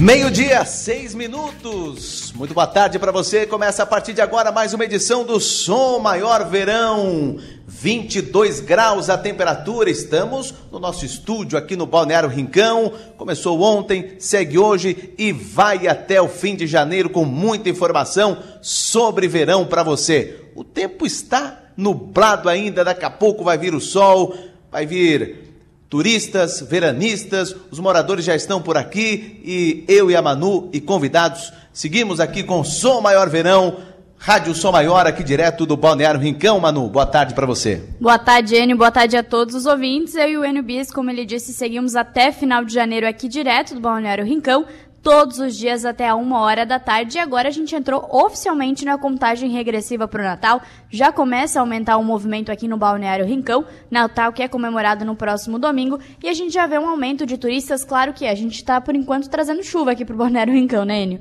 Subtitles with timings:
[0.00, 2.32] Meio-dia, seis minutos.
[2.34, 3.46] Muito boa tarde para você.
[3.46, 7.38] Começa a partir de agora mais uma edição do Som Maior Verão.
[7.64, 9.88] 22 graus a temperatura.
[9.88, 12.92] Estamos no nosso estúdio aqui no Balneário Rincão.
[13.16, 19.28] Começou ontem, segue hoje e vai até o fim de janeiro com muita informação sobre
[19.28, 20.40] verão para você.
[20.56, 24.36] O tempo está nublado ainda, daqui a pouco vai vir o sol,
[24.72, 25.53] vai vir
[25.94, 31.52] turistas, veranistas, os moradores já estão por aqui e eu e a Manu e convidados
[31.72, 33.76] seguimos aqui com Som Maior Verão,
[34.18, 36.58] Rádio Som Maior aqui direto do Balneário Rincão.
[36.58, 37.80] Manu, boa tarde para você.
[38.00, 40.16] Boa tarde, Enio, boa tarde a todos os ouvintes.
[40.16, 43.74] Eu e o Enio Bis, como ele disse, seguimos até final de janeiro aqui direto
[43.74, 44.66] do Balneário Rincão
[45.04, 47.18] todos os dias até a uma hora da tarde.
[47.18, 50.62] E agora a gente entrou oficialmente na contagem regressiva para o Natal.
[50.90, 53.66] Já começa a aumentar o movimento aqui no Balneário Rincão.
[53.90, 56.00] Natal que é comemorado no próximo domingo.
[56.22, 57.84] E a gente já vê um aumento de turistas.
[57.84, 61.02] Claro que a gente está, por enquanto, trazendo chuva aqui para o Balneário Rincão, né,
[61.02, 61.20] Enio?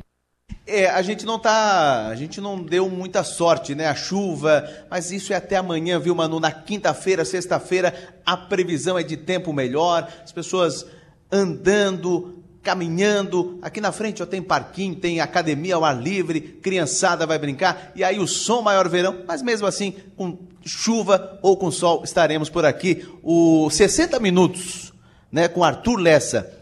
[0.65, 3.87] É, a gente não tá, a gente não deu muita sorte, né?
[3.87, 6.39] A chuva, mas isso é até amanhã, viu, Manu?
[6.39, 7.93] Na quinta-feira, sexta-feira,
[8.25, 10.85] a previsão é de tempo melhor, as pessoas
[11.29, 13.59] andando, caminhando.
[13.61, 17.91] Aqui na frente ó, tem parquinho, tem academia ao ar livre, criançada vai brincar.
[17.95, 22.49] E aí o som maior verão, mas mesmo assim, com chuva ou com sol, estaremos
[22.49, 23.05] por aqui.
[23.21, 24.93] O 60 minutos,
[25.31, 26.59] né, com Arthur Lessa.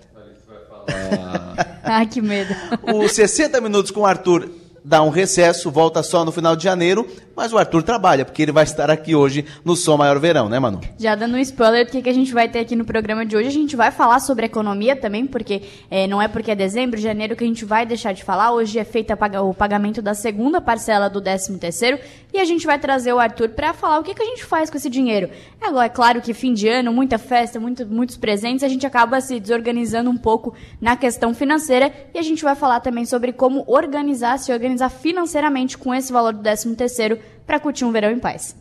[1.84, 2.54] Ai, que medo.
[2.82, 4.50] Os 60 minutos com Arthur
[4.84, 8.52] dá um recesso, volta só no final de janeiro, mas o Arthur trabalha, porque ele
[8.52, 10.82] vai estar aqui hoje no Som Maior Verão, né, Manu?
[10.98, 13.36] Já dando um spoiler do que, que a gente vai ter aqui no programa de
[13.36, 17.00] hoje, a gente vai falar sobre economia também, porque é, não é porque é dezembro,
[17.00, 18.52] janeiro que a gente vai deixar de falar.
[18.52, 19.12] Hoje é feito
[19.44, 22.00] o pagamento da segunda parcela do 13 terceiro
[22.34, 24.70] e a gente vai trazer o Arthur para falar o que, que a gente faz
[24.70, 25.30] com esse dinheiro.
[25.62, 28.86] É, agora, é claro que fim de ano, muita festa, muito, muitos presentes, a gente
[28.86, 33.34] acaba se desorganizando um pouco na questão financeira e a gente vai falar também sobre
[33.34, 38.12] como organizar, se organizar financeiramente com esse valor do 13 terceiro para curtir um verão
[38.12, 38.56] em paz.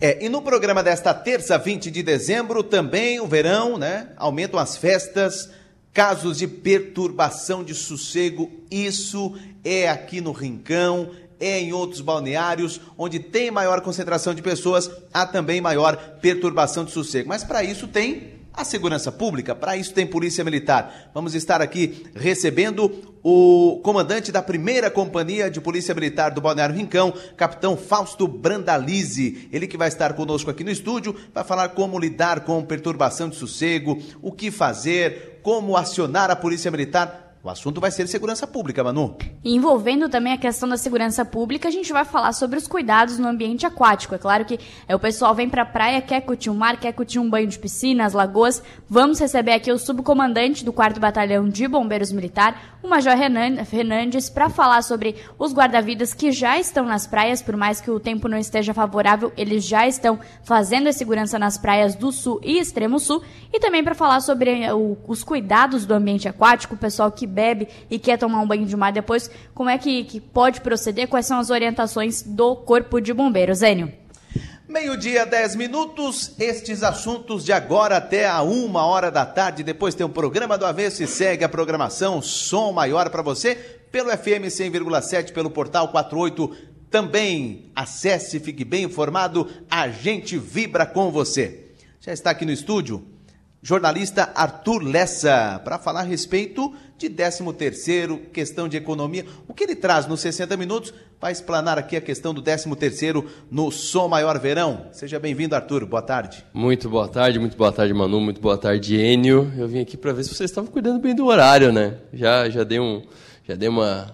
[0.00, 4.10] É, e no programa desta terça, 20 de dezembro, também o verão, né?
[4.16, 5.50] Aumentam as festas,
[5.92, 13.18] casos de perturbação de sossego, isso é aqui no Rincão, é em outros balneários, onde
[13.18, 17.28] tem maior concentração de pessoas, há também maior perturbação de sossego.
[17.28, 19.54] Mas para isso tem a segurança pública.
[19.54, 21.10] Para isso tem Polícia Militar.
[21.14, 22.90] Vamos estar aqui recebendo
[23.22, 29.48] o comandante da primeira companhia de Polícia Militar do Balneário Rincão, capitão Fausto Brandalize.
[29.52, 33.36] Ele que vai estar conosco aqui no estúdio, vai falar como lidar com perturbação de
[33.36, 38.82] sossego, o que fazer, como acionar a Polícia Militar o assunto vai ser segurança pública,
[38.82, 39.16] Manu.
[39.44, 43.28] Envolvendo também a questão da segurança pública, a gente vai falar sobre os cuidados no
[43.28, 44.14] ambiente aquático.
[44.14, 46.92] É claro que é, o pessoal vem para a praia, quer curtir um mar, quer
[46.92, 48.60] curtir um banho de piscina, as lagoas.
[48.88, 53.14] Vamos receber aqui o subcomandante do 4 Batalhão de Bombeiros Militar, o Major
[53.66, 58.00] Fernandes, para falar sobre os guarda-vidas que já estão nas praias, por mais que o
[58.00, 62.58] tempo não esteja favorável, eles já estão fazendo a segurança nas praias do sul e
[62.58, 63.22] extremo sul.
[63.52, 67.27] E também para falar sobre eh, o, os cuidados do ambiente aquático, o pessoal que
[67.28, 71.06] bebe e quer tomar um banho de mar depois, como é que, que pode proceder,
[71.06, 73.58] quais são as orientações do Corpo de Bombeiros.
[73.58, 73.92] Zênio.
[74.68, 76.34] Meio-dia, 10 minutos.
[76.38, 79.62] Estes assuntos de agora até a uma hora da tarde.
[79.62, 83.54] Depois tem um programa do Avesso e segue a programação Som Maior para você
[83.90, 86.54] pelo FM 100,7, pelo portal 48.
[86.90, 89.48] Também acesse, fique bem informado.
[89.70, 91.72] A gente vibra com você.
[92.00, 93.17] Já está aqui no estúdio
[93.62, 99.24] jornalista Arthur Lessa, para falar a respeito de 13º, questão de economia.
[99.46, 103.70] O que ele traz nos 60 minutos vai explanar aqui a questão do 13º no
[103.70, 104.86] Som Maior Verão.
[104.92, 105.86] Seja bem-vindo, Arthur.
[105.86, 106.44] Boa tarde.
[106.52, 109.52] Muito boa tarde, muito boa tarde, Manu, muito boa tarde, Enio.
[109.56, 111.98] Eu vim aqui para ver se vocês estavam cuidando bem do horário, né?
[112.12, 113.02] Já já dei um
[113.46, 114.12] já dei uma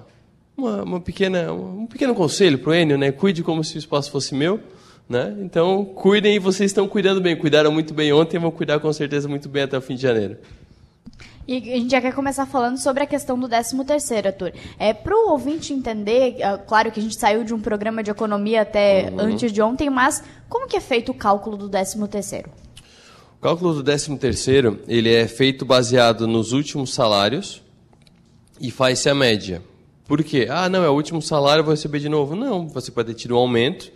[0.56, 3.12] uma, uma pequena um pequeno conselho pro Enio, né?
[3.12, 4.60] Cuide como se o espaço fosse meu.
[5.09, 5.37] Né?
[5.41, 7.37] Então, cuidem e vocês estão cuidando bem.
[7.37, 10.03] Cuidaram muito bem ontem e vão cuidar com certeza muito bem até o fim de
[10.03, 10.39] janeiro.
[11.47, 14.53] E a gente já quer começar falando sobre a questão do 13º, Arthur.
[14.78, 18.10] É, Para o ouvinte entender, é, claro que a gente saiu de um programa de
[18.10, 19.21] economia até uhum.
[19.21, 22.47] antes de ontem, mas como que é feito o cálculo do 13º?
[22.47, 27.62] O cálculo do 13º, ele é feito baseado nos últimos salários
[28.59, 29.60] e faz-se a média.
[30.09, 30.48] Por quê?
[30.50, 32.34] Ah, não, é o último salário, eu vou receber de novo.
[32.34, 33.92] Não, você pode ter tido um aumento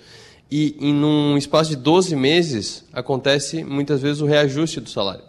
[0.50, 5.24] e em um espaço de 12 meses acontece muitas vezes o reajuste do salário.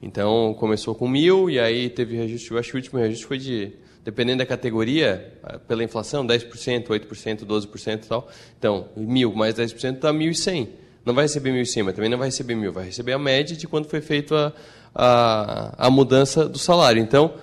[0.00, 3.38] Então começou com mil e aí teve reajuste, eu acho que o último reajuste foi
[3.38, 3.72] de,
[4.04, 5.34] dependendo da categoria,
[5.66, 8.28] pela inflação, 10%, 8%, 12% e tal.
[8.58, 10.68] Então, mil mais 10% dá 1.100.
[11.04, 13.66] Não vai receber 1.100, mas também não vai receber mil, vai receber a média de
[13.66, 14.54] quando foi feita
[14.94, 17.00] a, a, mudança do salário.
[17.00, 17.34] Então,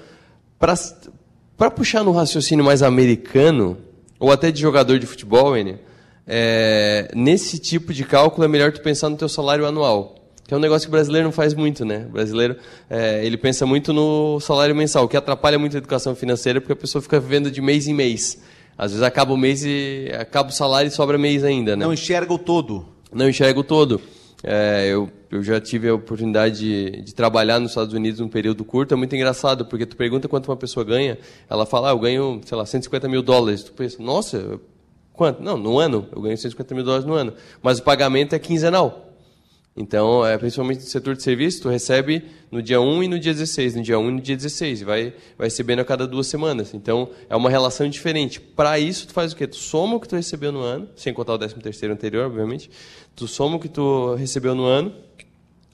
[0.60, 3.78] para puxar no raciocínio mais americano,
[4.20, 5.80] ou até de jogador de futebol, Enio,
[6.28, 10.16] é, nesse tipo de cálculo é melhor tu pensar no teu salário anual.
[10.48, 12.06] Que é um negócio que o brasileiro não faz muito, né?
[12.08, 12.56] O brasileiro,
[12.88, 16.74] é, ele pensa muito no salário mensal, o que atrapalha muito a educação financeira, porque
[16.74, 18.42] a pessoa fica vivendo de mês em mês.
[18.78, 21.84] Às vezes acaba o mês e acaba o salário e sobra mês ainda, né?
[21.84, 22.86] Não enxerga o todo.
[23.12, 24.00] Não enxerga o todo.
[24.44, 28.64] É, eu, eu já tive a oportunidade de, de, trabalhar nos Estados Unidos num período
[28.64, 28.94] curto.
[28.94, 31.18] É muito engraçado, porque tu pergunta quanto uma pessoa ganha,
[31.50, 33.64] ela fala, ah, eu ganho, sei lá, 150 mil dólares.
[33.64, 34.60] Tu pensa, nossa,
[35.16, 35.42] quanto?
[35.42, 37.34] Não, no ano, eu ganho 150 mil dólares no ano.
[37.62, 39.06] Mas o pagamento é quinzenal.
[39.78, 43.34] Então, é, principalmente no setor de serviço, tu recebe no dia 1 e no dia
[43.34, 46.28] 16, no dia 1 e no dia 16, e vai, vai recebendo a cada duas
[46.28, 46.74] semanas.
[46.74, 48.40] Então, é uma relação diferente.
[48.40, 49.46] Para isso, tu faz o quê?
[49.46, 52.72] Tu soma o que tu recebeu no ano, sem contar o 13 terceiro anterior, obviamente.
[53.18, 54.94] Tu soma o que tu recebeu no ano,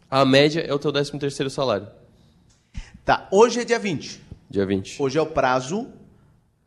[0.10, 1.88] a média é o teu 13 terceiro salário.
[3.06, 4.20] Tá, hoje é dia 20.
[4.50, 5.02] Dia 20.
[5.02, 5.88] Hoje é o prazo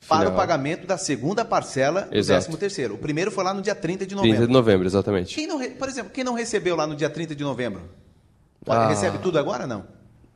[0.09, 2.43] para o pagamento da segunda parcela do Exato.
[2.45, 2.95] 13 terceiro.
[2.95, 4.37] O primeiro foi lá no dia 30 de novembro.
[4.37, 5.35] 30 de novembro, exatamente.
[5.35, 7.83] Quem não, por exemplo, quem não recebeu lá no dia 30 de novembro?
[8.65, 8.89] Pode- Ah.
[8.89, 9.85] Recebe tudo agora não?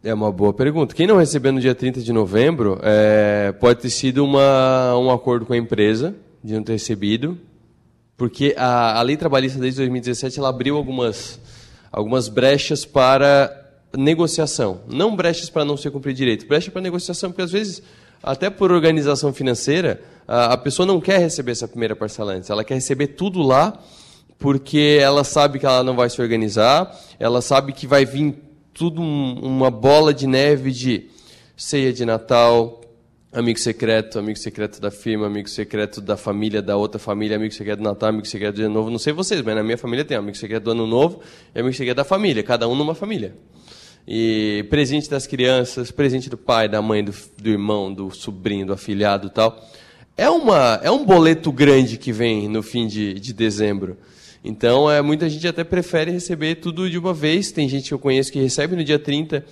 [0.05, 0.95] É uma boa pergunta.
[0.95, 5.45] Quem não recebeu no dia 30 de novembro, é, pode ter sido uma, um acordo
[5.45, 7.37] com a empresa de não ter recebido,
[8.17, 11.41] porque a, a lei trabalhista desde 2017 ela abriu algumas,
[11.91, 13.51] algumas brechas para
[13.97, 14.83] negociação.
[14.89, 17.83] Não brechas para não ser cumprir direito, brecha para negociação, porque às vezes,
[18.23, 22.75] até por organização financeira, a, pessoa não quer receber essa primeira parcela antes, ela quer
[22.75, 23.79] receber tudo lá,
[24.39, 28.35] porque ela sabe que ela não vai se organizar, ela sabe que vai vir
[28.75, 31.09] tudo um- uma bola de neve de
[31.57, 32.81] ceia de Natal,
[33.33, 37.79] amigo secreto, amigo secreto da firma, amigo secreto da família, da outra família, amigo secreto
[37.79, 38.91] do Natal, amigo secreto do Ano Novo.
[38.91, 41.21] Não sei vocês, mas na minha família tem amigo secreto do Ano Novo
[41.55, 43.35] e amigo secreto da família, cada um numa família.
[44.11, 48.73] E presente das crianças, presente do pai, da mãe, do, do irmão, do sobrinho, do
[48.73, 49.63] afilhado tal.
[50.17, 53.99] É, uma, é um boleto grande que vem no fim de, de dezembro.
[54.43, 57.53] Então, é, muita gente até prefere receber tudo de uma vez.
[57.53, 59.45] Tem gente que eu conheço que recebe no dia 30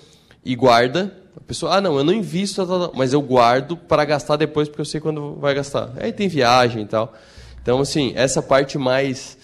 [0.42, 1.14] e guarda.
[1.36, 4.86] A pessoa, ah, não, eu não invisto, mas eu guardo para gastar depois porque eu
[4.86, 5.92] sei quando vai gastar.
[5.98, 7.12] Aí tem viagem e tal.
[7.60, 9.36] Então, assim, essa parte mais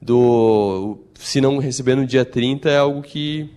[0.00, 0.98] do.
[1.18, 3.50] Se não receber no dia 30 é algo que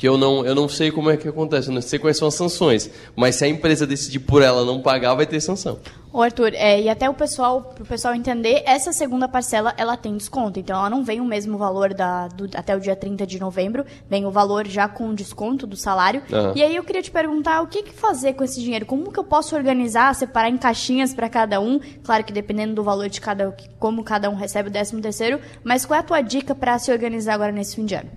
[0.00, 2.26] que eu não, eu não sei como é que acontece, eu não sei quais são
[2.26, 2.88] as sanções.
[3.14, 5.78] Mas se a empresa decidir por ela não pagar, vai ter sanção.
[6.10, 10.16] Ô Arthur, é, e até o pessoal, pro pessoal entender, essa segunda parcela ela tem
[10.16, 10.58] desconto.
[10.58, 13.84] Então ela não vem o mesmo valor da, do- até o dia 30 de novembro,
[14.08, 16.22] vem o valor já com desconto do salário.
[16.32, 16.54] Aham.
[16.56, 18.86] E aí eu queria te perguntar o que, que fazer com esse dinheiro?
[18.86, 21.78] Como que eu posso organizar, separar em caixinhas para cada um?
[22.02, 25.84] Claro que dependendo do valor de cada como cada um recebe o 13 terceiro, mas
[25.84, 28.08] qual é a tua dica para se organizar agora nesse fim de ano?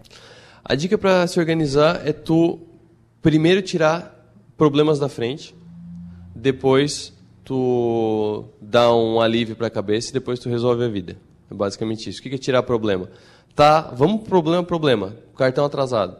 [0.65, 2.57] A dica para se organizar é tu
[3.21, 4.13] primeiro tirar
[4.57, 5.53] problemas da frente,
[6.33, 7.11] depois
[7.43, 11.17] tu dá um alívio para a cabeça e depois tu resolve a vida.
[11.51, 12.19] É basicamente isso.
[12.19, 13.09] O que é tirar problema?
[13.53, 15.15] Tá, vamos pro problema, problema.
[15.35, 16.15] Cartão atrasado.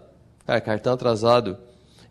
[0.45, 1.57] Cara, cartão atrasado.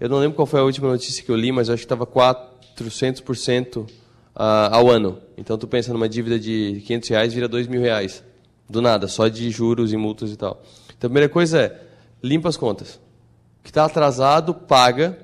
[0.00, 1.93] Eu não lembro qual foi a última notícia que eu li, mas eu acho que
[1.93, 3.87] estava 400%
[4.34, 5.19] ah, ao ano.
[5.37, 8.25] Então tu pensa numa dívida de 500 reais vira 2 mil reais.
[8.70, 10.62] Do nada, só de juros e multas e tal.
[10.96, 11.91] Então a primeira coisa é,
[12.22, 12.94] limpa as contas.
[13.60, 15.19] O que está atrasado, paga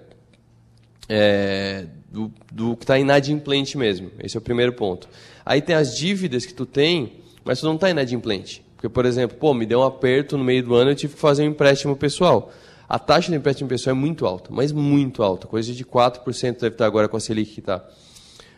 [1.08, 4.10] é, do, do que está inadimplente mesmo.
[4.22, 5.08] Esse é o primeiro ponto.
[5.44, 8.64] Aí tem as dívidas que tu tem, mas tu não está inadimplente.
[8.76, 11.20] Porque, por exemplo, pô, me deu um aperto no meio do ano, eu tive que
[11.20, 12.52] fazer um empréstimo pessoal.
[12.88, 15.46] A taxa de empréstimo pessoal é muito alta, mas muito alta.
[15.46, 17.84] Coisa de 4% deve estar agora com a Selic que está.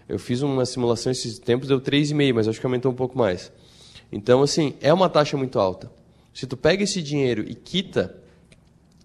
[0.09, 3.50] Eu fiz uma simulação esses tempos, deu 3,5%, mas acho que aumentou um pouco mais.
[4.12, 5.90] Então, assim, é uma taxa muito alta.
[6.35, 8.19] Se tu pega esse dinheiro e quita,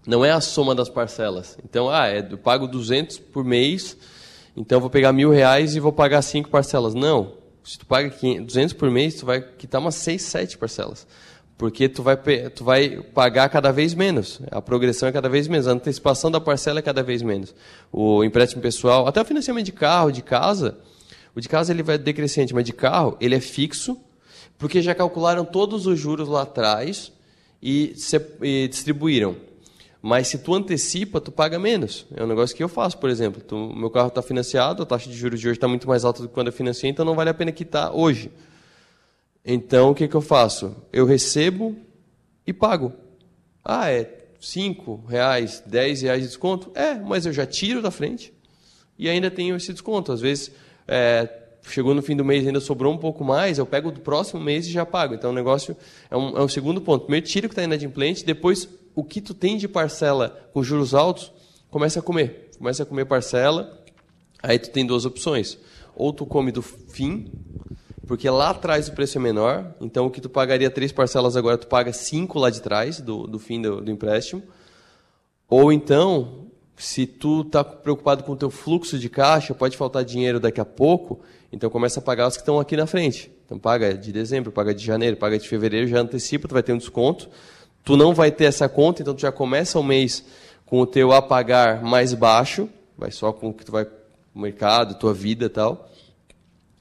[0.06, 1.58] não é a soma das parcelas.
[1.64, 3.96] Então, ah, é, eu pago 200 por mês,
[4.56, 6.94] então vou pegar mil reais e vou pagar cinco parcelas.
[6.94, 7.34] Não.
[7.64, 11.06] Se tu paga 500 200 por mês, tu vai quitar umas 6, 7 parcelas.
[11.58, 12.16] Porque tu vai,
[12.50, 14.40] tu vai pagar cada vez menos.
[14.50, 15.66] A progressão é cada vez menos.
[15.66, 17.54] A antecipação da parcela é cada vez menos.
[17.90, 20.78] O empréstimo pessoal, até o financiamento de carro, de casa,
[21.34, 23.98] o de casa ele vai decrescente, mas de carro ele é fixo,
[24.58, 27.10] porque já calcularam todos os juros lá atrás
[27.60, 27.94] e,
[28.42, 29.36] e distribuíram.
[30.06, 32.06] Mas se tu antecipa, tu paga menos.
[32.14, 33.42] É um negócio que eu faço, por exemplo.
[33.42, 36.22] Tu, meu carro está financiado, a taxa de juros de hoje está muito mais alta
[36.22, 38.30] do que quando eu financiei, então não vale a pena quitar hoje.
[39.44, 40.76] Então, o que, que eu faço?
[40.92, 41.74] Eu recebo
[42.46, 42.92] e pago.
[43.64, 44.08] Ah, é
[44.40, 46.70] 5 reais, 10 reais de desconto?
[46.76, 48.32] É, mas eu já tiro da frente
[48.96, 50.12] e ainda tenho esse desconto.
[50.12, 50.52] Às vezes,
[50.86, 51.28] é,
[51.62, 54.40] chegou no fim do mês e ainda sobrou um pouco mais, eu pego do próximo
[54.40, 55.14] mês e já pago.
[55.14, 55.76] Então, o negócio
[56.08, 57.06] é um, é um segundo ponto.
[57.06, 60.94] Primeiro, tira o que está inadimplente, depois, o que tu tem de parcela com juros
[60.94, 61.32] altos,
[61.70, 62.50] começa a comer.
[62.58, 63.84] Começa a comer parcela,
[64.46, 65.58] Aí tu tem duas opções.
[65.94, 67.32] Ou tu come do fim,
[68.06, 71.58] porque lá atrás o preço é menor, então o que tu pagaria três parcelas agora,
[71.58, 74.42] tu paga cinco lá de trás, do, do fim do, do empréstimo.
[75.48, 80.38] Ou então, se tu está preocupado com o teu fluxo de caixa, pode faltar dinheiro
[80.38, 83.32] daqui a pouco, então começa a pagar os que estão aqui na frente.
[83.44, 86.72] Então paga de dezembro, paga de janeiro, paga de fevereiro, já antecipa, tu vai ter
[86.72, 87.28] um desconto.
[87.86, 90.24] Tu não vai ter essa conta, então tu já começa o mês
[90.64, 93.86] com o teu a pagar mais baixo, vai só com o que tu vai
[94.34, 95.88] o mercado, tua vida tal.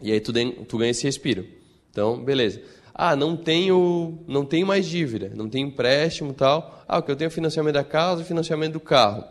[0.01, 0.33] E aí tu,
[0.65, 1.45] tu ganha esse respiro.
[1.91, 2.59] Então, beleza.
[2.91, 6.83] Ah, não tenho, não tenho mais dívida, não tenho empréstimo tal.
[6.87, 9.23] Ah, o que eu tenho é financiamento da casa financiamento do carro.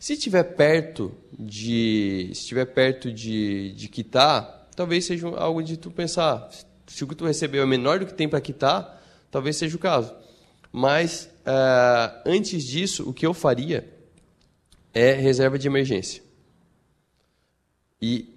[0.00, 5.88] Se estiver perto de, se estiver perto de, de quitar, talvez seja algo de tu
[5.88, 6.48] pensar.
[6.88, 9.00] Se o que tu recebeu é menor do que tem para quitar,
[9.30, 10.12] talvez seja o caso.
[10.72, 13.86] Mas uh, antes disso, o que eu faria
[14.94, 16.22] é reserva de emergência.
[18.00, 18.34] E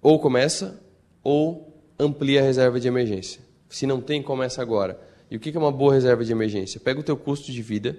[0.00, 0.82] ou começa
[1.22, 3.40] ou amplia a reserva de emergência.
[3.68, 4.98] Se não tem, começa agora.
[5.30, 6.80] E o que é uma boa reserva de emergência?
[6.80, 7.98] Pega o teu custo de vida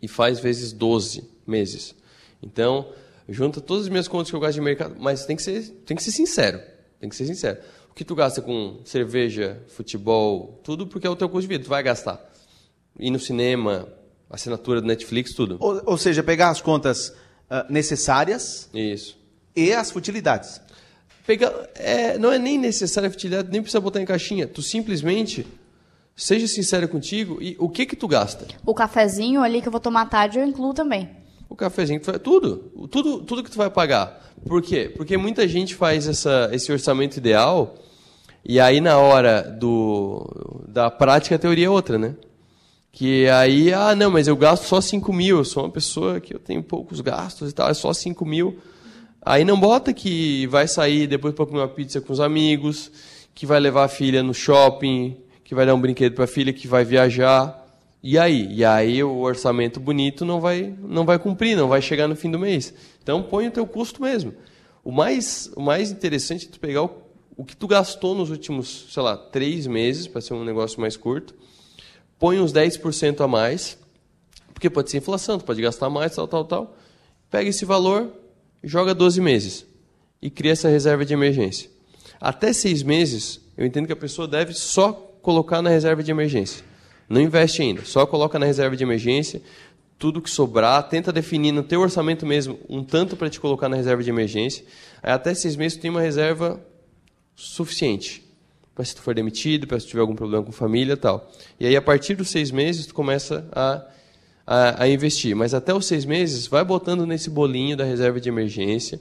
[0.00, 1.94] e faz vezes 12 meses.
[2.42, 2.90] Então,
[3.28, 5.96] junta todas as minhas contas que eu gasto de mercado, mas tem que ser, tem
[5.96, 6.60] que ser sincero.
[7.00, 7.58] Tem que ser sincero.
[7.90, 11.64] O que tu gasta com cerveja, futebol, tudo porque é o teu custo de vida,
[11.64, 12.20] tu vai gastar.
[12.98, 13.88] Ir no cinema,
[14.30, 15.56] assinatura do Netflix, tudo.
[15.60, 19.18] Ou, ou seja, pegar as contas uh, necessárias Isso.
[19.54, 20.60] e as futilidades.
[21.26, 24.46] Pegar, é, não é nem necessária a futilidade, nem precisa botar em caixinha.
[24.46, 25.46] Tu simplesmente
[26.14, 28.46] seja sincero contigo e o que que tu gasta?
[28.64, 31.10] O cafezinho ali que eu vou tomar à tarde eu incluo também.
[31.48, 32.56] O cafezinho, tu vai, tudo,
[32.90, 34.20] tudo, tudo que tu vai pagar.
[34.46, 34.92] Por quê?
[34.94, 37.74] Porque muita gente faz essa, esse orçamento ideal
[38.44, 42.14] e aí na hora do, da prática a teoria é outra, né?
[42.92, 46.34] Que aí, ah, não, mas eu gasto só 5 mil, eu sou uma pessoa que
[46.34, 48.58] eu tenho poucos gastos e tal, é só 5 mil.
[49.20, 52.90] Aí não bota que vai sair depois para comer uma pizza com os amigos,
[53.34, 56.52] que vai levar a filha no shopping, que vai dar um brinquedo para a filha,
[56.52, 57.65] que vai viajar.
[58.02, 58.46] E aí?
[58.52, 62.30] E aí o orçamento bonito não vai, não vai cumprir, não vai chegar no fim
[62.30, 62.72] do mês.
[63.02, 64.34] Então põe o teu custo mesmo.
[64.84, 66.90] O mais, o mais interessante é tu pegar o,
[67.36, 70.96] o que tu gastou nos últimos, sei lá, três meses, para ser um negócio mais
[70.96, 71.34] curto,
[72.18, 73.76] põe uns 10% a mais,
[74.54, 76.76] porque pode ser inflação, tu pode gastar mais, tal, tal, tal.
[77.30, 78.12] Pega esse valor,
[78.62, 79.66] joga 12 meses
[80.22, 81.68] e cria essa reserva de emergência.
[82.20, 86.64] Até seis meses, eu entendo que a pessoa deve só colocar na reserva de emergência.
[87.08, 89.40] Não investe ainda, só coloca na reserva de emergência.
[89.98, 93.76] Tudo que sobrar, tenta definir no teu orçamento mesmo um tanto para te colocar na
[93.76, 94.64] reserva de emergência.
[95.02, 96.60] Aí até seis meses tu tem uma reserva
[97.34, 98.26] suficiente
[98.76, 101.32] para se tu for demitido, para se tiver algum problema com família e tal.
[101.58, 103.82] E aí, a partir dos seis meses, tu começa a,
[104.46, 105.34] a, a, investir.
[105.34, 109.00] Mas até os seis meses, vai botando nesse bolinho da reserva de emergência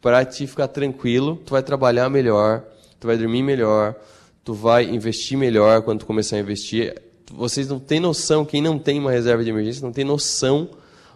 [0.00, 2.62] para te ficar tranquilo, tu vai trabalhar melhor,
[3.00, 3.96] tu vai dormir melhor,
[4.44, 6.94] tu vai investir melhor quando tu começar a investir.
[7.32, 10.70] Vocês não têm noção, quem não tem uma reserva de emergência não tem noção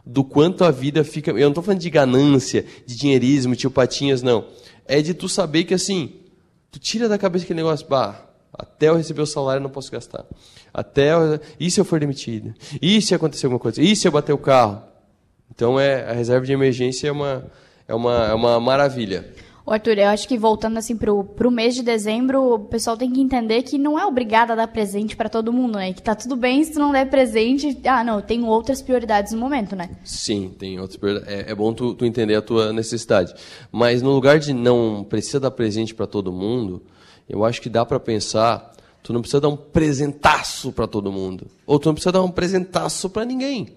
[0.04, 1.30] do quanto a vida fica...
[1.30, 4.44] Eu não estou falando de ganância, de dinheirismo, tio patinhas, não.
[4.86, 6.20] É de tu saber que, assim,
[6.70, 9.90] Tu tira da cabeça aquele negócio, bah, até eu receber o salário eu não posso
[9.90, 10.24] gastar.
[10.72, 12.54] Até eu, e se eu for demitido?
[12.80, 13.82] E se acontecer alguma coisa?
[13.82, 14.82] E se eu bater o carro?
[15.50, 17.44] Então é a reserva de emergência é uma
[17.88, 19.28] é uma, é uma maravilha.
[19.66, 23.20] Arthur, eu acho que voltando assim pro, pro mês de dezembro, o pessoal tem que
[23.20, 25.92] entender que não é obrigado a dar presente para todo mundo, né?
[25.92, 27.78] Que tá tudo bem se tu não der presente.
[27.84, 29.90] Ah, não, tenho outras prioridades no momento, né?
[30.04, 31.32] Sim, tem outras prioridades.
[31.32, 33.34] É, é bom tu, tu entender a tua necessidade.
[33.70, 36.82] Mas no lugar de não precisa dar presente para todo mundo,
[37.28, 41.46] eu acho que dá para pensar, tu não precisa dar um presentaço para todo mundo.
[41.66, 43.68] Ou tu não precisa dar um presentaço para ninguém.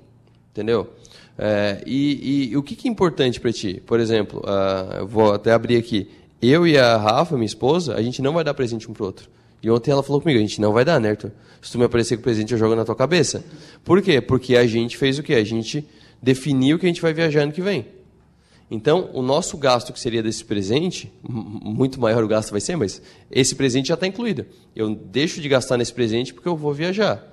[0.52, 0.94] Entendeu?
[1.38, 3.82] É, e, e, o que, que é importante para ti?
[3.86, 6.10] Por exemplo, uh, eu vou até abrir aqui.
[6.42, 9.30] Eu e a Rafa, minha esposa, a gente não vai dar presente um pro outro.
[9.62, 11.32] E ontem ela falou comigo, a gente não vai dar, né, Arthur?
[11.62, 13.44] Se tu me aparecer com presente, eu jogo na tua cabeça.
[13.84, 14.20] Por quê?
[14.20, 15.36] Porque a gente fez o quê?
[15.36, 15.88] A gente
[16.22, 17.86] definiu que a gente vai viajar ano que vem.
[18.70, 23.02] Então, o nosso gasto que seria desse presente, muito maior o gasto vai ser, mas
[23.32, 24.46] esse presente já está incluído.
[24.76, 27.33] Eu deixo de gastar nesse presente porque eu vou viajar.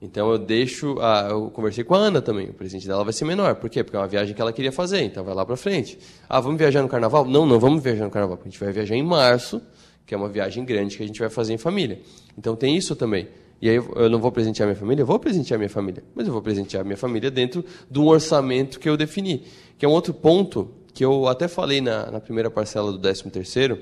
[0.00, 0.98] Então eu deixo.
[1.00, 2.48] A, eu conversei com a Ana também.
[2.48, 3.54] O presente dela vai ser menor.
[3.54, 3.82] Por quê?
[3.82, 5.98] Porque é uma viagem que ela queria fazer, então vai lá para frente.
[6.28, 7.24] Ah, vamos viajar no carnaval?
[7.24, 9.62] Não, não vamos viajar no carnaval, a gente vai viajar em março,
[10.04, 12.00] que é uma viagem grande que a gente vai fazer em família.
[12.36, 13.28] Então tem isso também.
[13.62, 15.02] E aí eu não vou presentear minha família?
[15.02, 16.04] Eu vou presentear minha família.
[16.14, 19.44] Mas eu vou presentear minha família dentro de um orçamento que eu defini.
[19.78, 23.30] Que é um outro ponto que eu até falei na, na primeira parcela do 13
[23.30, 23.80] terceiro.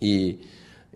[0.00, 0.40] E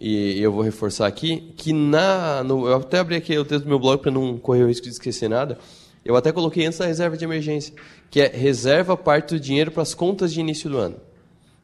[0.01, 3.69] e eu vou reforçar aqui, que na, no, eu até abri aqui o texto do
[3.69, 5.59] meu blog para não correr o risco de esquecer nada,
[6.03, 7.75] Eu até coloquei antes da reserva de emergência,
[8.11, 10.97] que é reserva parte do dinheiro para as contas de início do ano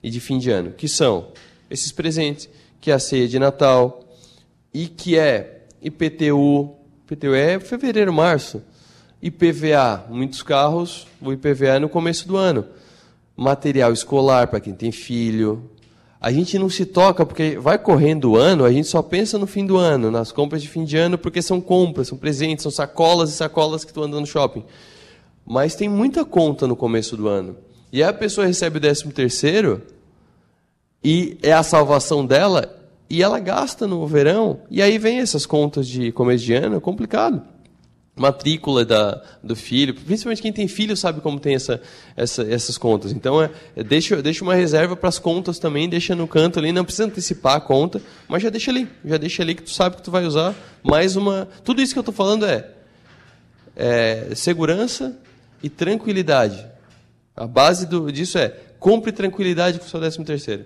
[0.02, 1.28] e de fim de ano, que são
[1.70, 2.46] esses presentes,
[2.78, 4.04] que é a ceia de Natal
[4.74, 8.62] e que é IPTU, IPTU é fevereiro, março,
[9.22, 12.66] IPVA, muitos carros, o IPVA é no começo do ano,
[13.34, 15.70] material escolar para quem tem filho,
[16.20, 19.46] a gente não se toca porque vai correndo o ano, a gente só pensa no
[19.46, 22.72] fim do ano, nas compras de fim de ano, porque são compras, são presentes, são
[22.72, 24.64] sacolas e sacolas que tu anda no shopping.
[25.44, 27.56] Mas tem muita conta no começo do ano.
[27.92, 29.82] E aí a pessoa recebe o 13 terceiro
[31.04, 32.74] e é a salvação dela
[33.08, 36.80] e ela gasta no verão e aí vem essas contas de começo de ano, é
[36.80, 37.55] complicado
[38.16, 41.82] matrícula da, do filho, principalmente quem tem filho sabe como tem essa,
[42.16, 43.12] essa essas contas.
[43.12, 46.72] Então, é, é, deixa, deixa uma reserva para as contas também, deixa no canto ali,
[46.72, 49.96] não precisa antecipar a conta, mas já deixa ali, já deixa ali que tu sabe
[49.96, 50.54] que tu vai usar.
[50.82, 52.70] Mais uma, tudo isso que eu estou falando é,
[53.76, 55.14] é, segurança
[55.62, 56.66] e tranquilidade.
[57.36, 58.48] A base do, disso é
[58.80, 60.64] compre tranquilidade com o seu décimo terceiro.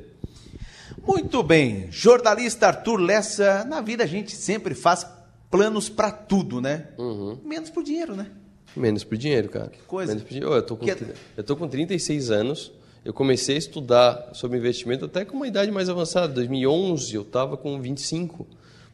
[1.04, 5.04] Muito bem, jornalista Arthur Lessa, na vida a gente sempre faz
[5.50, 6.88] planos para tudo, né?
[6.96, 7.38] Uhum.
[7.44, 8.30] Menos por dinheiro, né?
[8.76, 9.68] Menos por dinheiro, cara.
[9.68, 10.12] Que coisa.
[10.12, 10.54] Menos por dinheiro.
[10.54, 11.06] Eu tô com, que...
[11.36, 12.72] eu tô com 36 anos.
[13.04, 16.28] Eu comecei a estudar sobre investimento até com uma idade mais avançada.
[16.28, 18.46] 2011 eu estava com 25.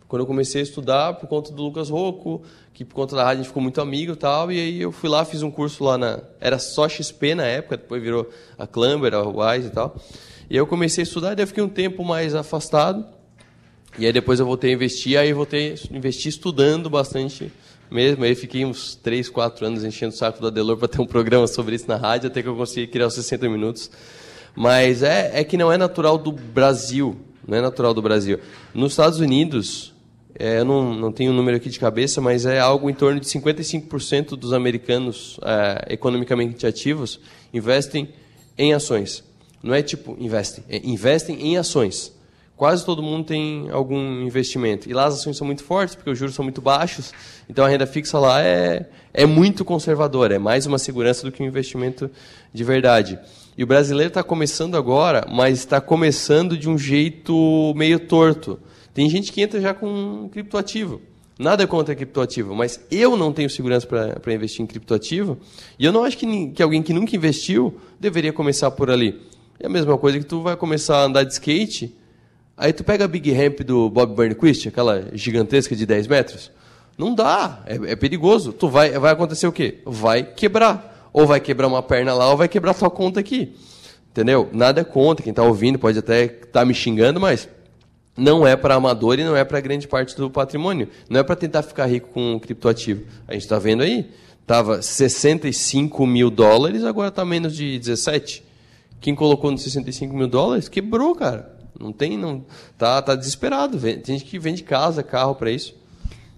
[0.08, 3.40] Quando eu comecei a estudar por conta do Lucas Rocco, que por conta da rádio
[3.40, 5.82] a gente ficou muito amigo e tal, e aí eu fui lá, fiz um curso
[5.82, 6.20] lá na...
[6.40, 9.96] Era só XP na época, depois virou a Clamber, a Wise e tal.
[10.48, 13.04] E aí eu comecei a estudar, e daí eu fiquei um tempo mais afastado.
[13.98, 17.50] E aí depois eu voltei a investir, aí voltei a investir estudando bastante
[17.90, 18.24] mesmo.
[18.24, 21.46] Aí fiquei uns 3, 4 anos enchendo o saco do Adelor para ter um programa
[21.46, 23.90] sobre isso na rádio, até que eu consegui criar os 60 minutos.
[24.54, 27.16] Mas é, é que não é natural do Brasil,
[27.48, 28.38] não é natural do Brasil.
[28.74, 29.94] Nos Estados Unidos,
[30.38, 32.94] é, eu não, não tenho o um número aqui de cabeça, mas é algo em
[32.94, 37.18] torno de 55% dos americanos é, economicamente ativos
[37.52, 38.10] investem
[38.58, 39.24] em ações.
[39.62, 42.15] Não é tipo investem, é investem em ações
[42.56, 44.88] quase todo mundo tem algum investimento.
[44.88, 47.12] E lá as ações são muito fortes, porque os juros são muito baixos,
[47.48, 51.42] então a renda fixa lá é, é muito conservadora, é mais uma segurança do que
[51.42, 52.10] um investimento
[52.52, 53.18] de verdade.
[53.56, 58.58] E o brasileiro está começando agora, mas está começando de um jeito meio torto.
[58.92, 61.00] Tem gente que entra já com criptoativo.
[61.38, 65.36] Nada contra criptoativo, mas eu não tenho segurança para investir em criptoativo,
[65.78, 69.20] e eu não acho que, que alguém que nunca investiu deveria começar por ali.
[69.60, 71.94] É a mesma coisa que tu vai começar a andar de skate,
[72.56, 76.50] Aí tu pega a Big Ramp do Bob Burnquist, aquela gigantesca de 10 metros.
[76.96, 78.52] Não dá, é, é, perigoso.
[78.52, 79.80] Tu vai, vai acontecer o quê?
[79.84, 81.10] Vai quebrar.
[81.12, 83.54] Ou vai quebrar uma perna lá, ou vai quebrar tua conta aqui.
[84.10, 84.48] Entendeu?
[84.52, 85.22] Nada é contra.
[85.22, 87.46] Quem está ouvindo pode até estar tá me xingando, mas
[88.16, 90.88] não é para amador e não é para grande parte do patrimônio.
[91.10, 93.04] Não é para tentar ficar rico com um criptoativo.
[93.28, 94.10] A gente está vendo aí.
[94.40, 98.44] Estava 65 mil dólares, agora está menos de 17.
[99.00, 101.55] Quem colocou nos 65 mil dólares quebrou, cara.
[101.78, 102.44] Não tem, não
[102.76, 103.78] tá, tá desesperado.
[103.78, 105.74] Tem gente que vende casa, carro para isso.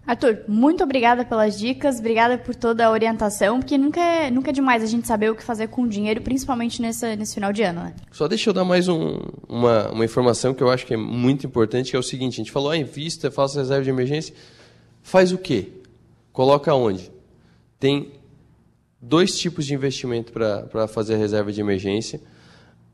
[0.08, 4.52] Arthur, muito obrigada pelas dicas, obrigada por toda a orientação, porque nunca é, nunca é
[4.54, 7.62] demais a gente saber o que fazer com o dinheiro, principalmente nesse, nesse final de
[7.62, 7.94] ano, né?
[8.10, 11.46] Só deixa eu dar mais um, uma, uma informação que eu acho que é muito
[11.46, 14.34] importante, que é o seguinte, a gente falou, ah, invista, faça reserva de emergência,
[15.02, 15.72] faz o quê?
[16.32, 17.12] Coloca onde?
[17.78, 18.12] Tem
[19.02, 22.18] dois tipos de investimento para fazer a reserva de emergência.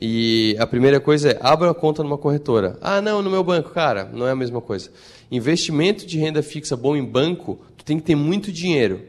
[0.00, 2.76] E a primeira coisa é abra a conta numa corretora.
[2.80, 4.90] Ah, não, no meu banco, cara, não é a mesma coisa.
[5.30, 9.00] Investimento de renda fixa bom em banco, tu tem que ter muito dinheiro.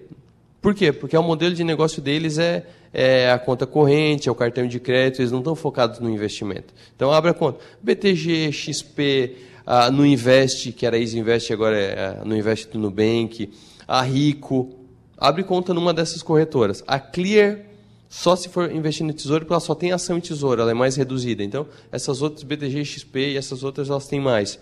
[0.61, 0.91] Por quê?
[0.91, 4.79] Porque o modelo de negócio deles é, é a conta corrente, é o cartão de
[4.79, 6.73] crédito, eles não estão focados no investimento.
[6.95, 7.59] Então abra a conta.
[7.81, 13.51] BTG, XP, a no Invest, que era Invest, agora é no Invest do Nubank,
[13.87, 14.71] a Rico.
[15.17, 16.83] Abre conta numa dessas corretoras.
[16.87, 17.59] A Clear
[18.09, 20.73] só se for investir no tesouro, porque ela só tem ação em tesouro, ela é
[20.73, 21.43] mais reduzida.
[21.43, 24.59] Então, essas outras BTG, XP e essas outras elas têm mais.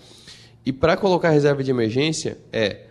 [0.65, 2.87] E para colocar reserva de emergência, é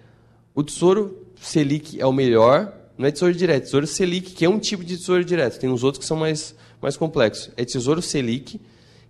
[0.55, 4.49] o tesouro Selic é o melhor, não é tesouro direto, é tesouro Selic, que é
[4.49, 5.59] um tipo de tesouro direto.
[5.59, 7.51] Tem uns outros que são mais, mais complexos.
[7.57, 8.61] É tesouro Selic,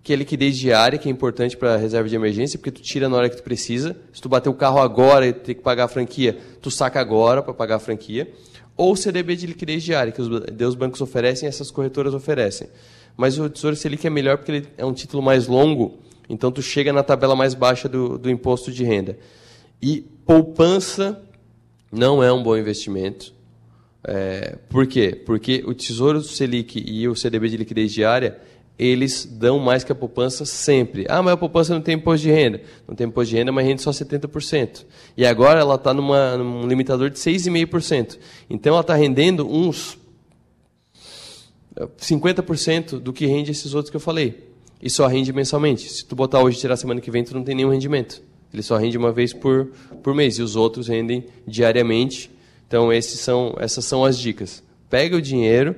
[0.03, 3.17] que é liquidez diária, que é importante para reserva de emergência, porque tu tira na
[3.17, 3.97] hora que tu precisa.
[4.13, 7.43] Se tu bater o carro agora e ter que pagar a franquia, tu saca agora
[7.43, 8.33] para pagar a franquia
[8.77, 12.69] ou CDB de liquidez diária, que os, bancos oferecem e essas corretoras oferecem.
[13.17, 16.63] Mas o Tesouro Selic é melhor porque ele é um título mais longo, então tu
[16.63, 19.19] chega na tabela mais baixa do, do imposto de renda.
[19.81, 21.23] E poupança
[21.91, 23.35] não é um bom investimento.
[24.05, 25.21] É, por quê?
[25.27, 28.41] Porque o Tesouro Selic e o CDB de liquidez diária
[28.79, 31.07] eles dão mais que a poupança sempre.
[31.09, 32.63] Ah, mas a poupança não tem imposto de renda.
[32.87, 34.85] Não tem imposto de renda, mas rende só 70%.
[35.17, 38.19] E agora ela está num limitador de 6,5%.
[38.49, 39.99] Então ela está rendendo uns
[41.99, 44.51] 50% do que rende esses outros que eu falei.
[44.81, 45.89] E só rende mensalmente.
[45.89, 48.23] Se tu botar hoje e tirar semana que vem, tu não tem nenhum rendimento.
[48.53, 49.71] Ele só rende uma vez por,
[50.03, 50.39] por mês.
[50.39, 52.31] E os outros rendem diariamente.
[52.67, 54.63] Então são, essas são as dicas.
[54.91, 55.77] Pega o dinheiro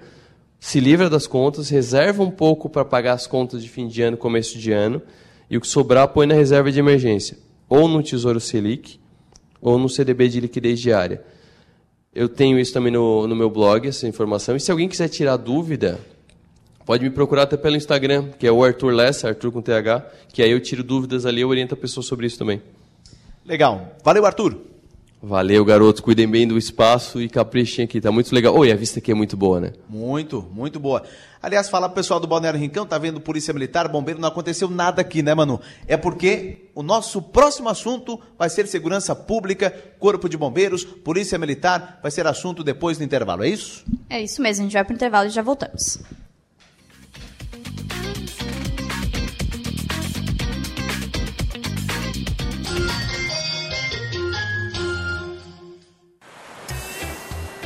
[0.64, 4.16] se livra das contas, reserva um pouco para pagar as contas de fim de ano,
[4.16, 5.02] começo de ano,
[5.50, 7.36] e o que sobrar põe na reserva de emergência,
[7.68, 8.98] ou no Tesouro Selic,
[9.60, 11.22] ou no CDB de liquidez diária.
[12.14, 14.56] Eu tenho isso também no, no meu blog, essa informação.
[14.56, 16.00] E se alguém quiser tirar dúvida,
[16.86, 20.42] pode me procurar até pelo Instagram, que é o Arthur Lessa, Arthur com TH, que
[20.42, 22.62] aí eu tiro dúvidas ali e oriento a pessoa sobre isso também.
[23.44, 23.98] Legal.
[24.02, 24.73] Valeu, Arthur.
[25.26, 26.02] Valeu, garotos.
[26.02, 27.98] Cuidem bem do espaço e caprichem aqui.
[27.98, 28.54] Tá muito legal.
[28.58, 29.72] Oi, a vista aqui é muito boa, né?
[29.88, 31.02] Muito, muito boa.
[31.40, 35.00] Aliás, fala pro pessoal do Balneário Rincão, tá vendo Polícia Militar, Bombeiro, não aconteceu nada
[35.00, 35.58] aqui, né, Manu?
[35.86, 42.00] É porque o nosso próximo assunto vai ser segurança pública, Corpo de Bombeiros, Polícia Militar,
[42.02, 43.84] vai ser assunto depois do intervalo, é isso?
[44.08, 45.98] É isso mesmo, a gente vai pro intervalo e já voltamos.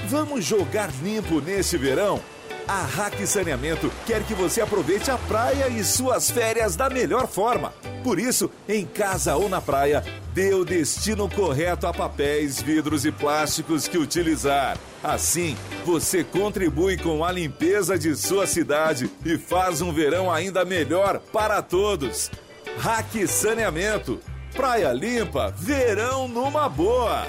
[0.09, 2.18] Vamos jogar limpo nesse verão?
[2.66, 7.75] A Hack Saneamento quer que você aproveite a praia e suas férias da melhor forma.
[8.03, 13.12] Por isso, em casa ou na praia, dê o destino correto a papéis, vidros e
[13.12, 14.79] plásticos que utilizar.
[15.05, 21.21] Assim, você contribui com a limpeza de sua cidade e faz um verão ainda melhor
[21.31, 22.31] para todos.
[22.79, 24.18] Hack Saneamento.
[24.55, 27.29] Praia limpa, verão numa boa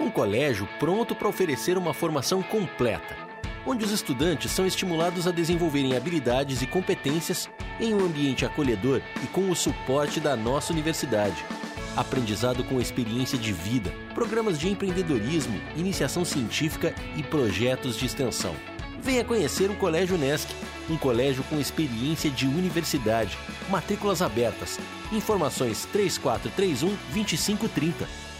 [0.00, 3.16] um colégio pronto para oferecer uma formação completa,
[3.66, 7.48] onde os estudantes são estimulados a desenvolverem habilidades e competências
[7.80, 11.44] em um ambiente acolhedor e com o suporte da nossa universidade.
[11.96, 18.54] Aprendizado com experiência de vida, programas de empreendedorismo, iniciação científica e projetos de extensão.
[19.00, 20.52] Venha conhecer o Colégio Nesc,
[20.88, 23.38] um colégio com experiência de universidade.
[23.70, 24.80] Matrículas abertas.
[25.12, 28.33] Informações 3431 2530.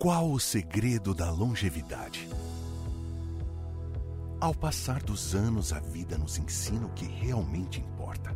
[0.00, 2.26] Qual o segredo da longevidade?
[4.40, 8.34] Ao passar dos anos, a vida nos ensina o que realmente importa.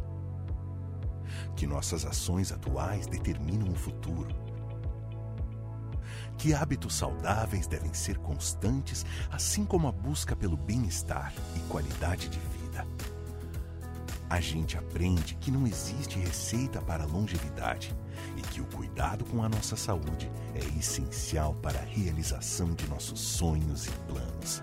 [1.56, 4.28] Que nossas ações atuais determinam o futuro.
[6.36, 12.40] Que hábitos saudáveis devem ser constantes, assim como a busca pelo bem-estar e qualidade de
[12.40, 12.86] vida.
[14.28, 17.96] A gente aprende que não existe receita para longevidade
[18.36, 23.20] e que o cuidado com a nossa saúde é essencial para a realização de nossos
[23.20, 24.62] sonhos e planos.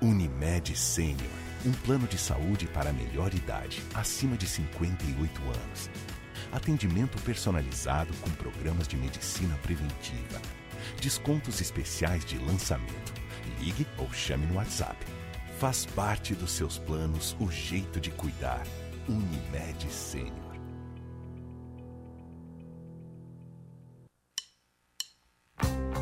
[0.00, 1.30] Unimed Sênior,
[1.64, 5.90] um plano de saúde para a melhor idade, acima de 58 anos.
[6.52, 10.40] Atendimento personalizado com programas de medicina preventiva.
[11.00, 13.14] Descontos especiais de lançamento.
[13.60, 14.96] Ligue ou chame no WhatsApp.
[15.58, 18.66] Faz parte dos seus planos o jeito de cuidar.
[19.08, 20.45] Unimed Sênior.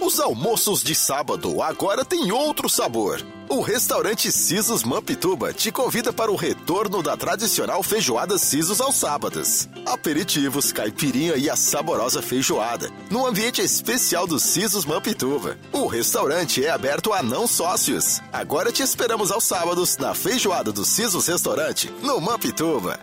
[0.00, 3.20] Os almoços de sábado agora têm outro sabor.
[3.48, 9.68] O restaurante Sisos Mampituba te convida para o retorno da tradicional feijoada Sisos aos sábados.
[9.84, 15.58] Aperitivos, caipirinha e a saborosa feijoada, no ambiente especial do Sisos Mampituba.
[15.72, 18.20] O restaurante é aberto a não sócios.
[18.32, 23.00] Agora te esperamos aos sábados na feijoada do Sisos Restaurante, no Mampituba.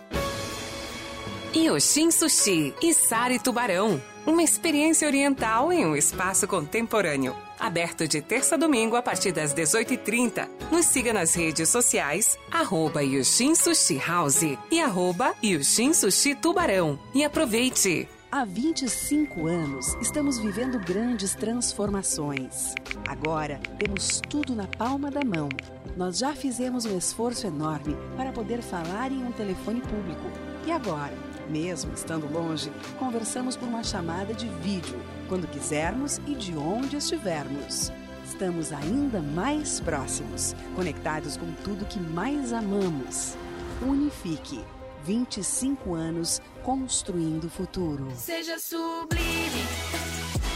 [1.54, 4.15] Yoshin Sushi e Sari Tubarão.
[4.26, 7.32] Uma experiência oriental em um espaço contemporâneo.
[7.60, 10.48] Aberto de terça a domingo a partir das 18h30.
[10.72, 16.98] Nos siga nas redes sociais, arroba Yushin Sushi House e arroba Yushin Sushi Tubarão.
[17.14, 18.08] E aproveite!
[18.32, 22.74] Há 25 anos, estamos vivendo grandes transformações.
[23.08, 25.48] Agora, temos tudo na palma da mão.
[25.96, 30.30] Nós já fizemos um esforço enorme para poder falar em um telefone público.
[30.66, 31.14] E agora?
[31.48, 37.92] Mesmo estando longe, conversamos por uma chamada de vídeo, quando quisermos e de onde estivermos.
[38.24, 43.36] Estamos ainda mais próximos, conectados com tudo que mais amamos.
[43.80, 44.64] Unifique.
[45.04, 48.10] 25 anos construindo o futuro.
[48.16, 49.62] Seja sublime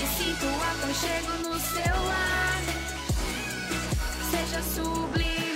[0.03, 2.41] e sinta o aconchego no seu lar.
[4.29, 5.50] Seja sublime,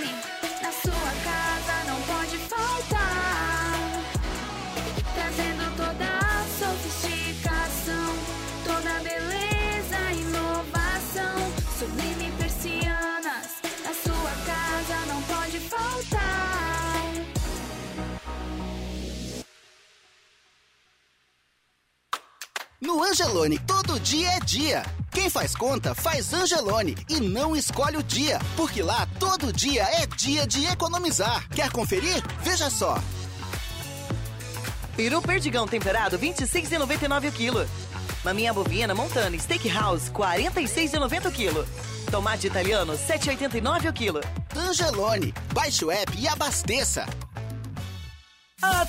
[22.85, 24.85] No Angelone, todo dia é dia.
[25.09, 30.05] Quem faz conta, faz Angelone e não escolhe o dia, porque lá todo dia é
[30.05, 31.49] dia de economizar.
[31.49, 32.23] Quer conferir?
[32.43, 32.99] Veja só.
[34.95, 37.67] Peru perdigão temperado, 26,99 o quilo.
[38.23, 41.67] Maminha bovina montana steakhouse, 46,90 o quilo.
[42.11, 44.21] Tomate italiano, 7,89 o quilo.
[44.55, 47.07] Angelone, baixe o app e abasteça.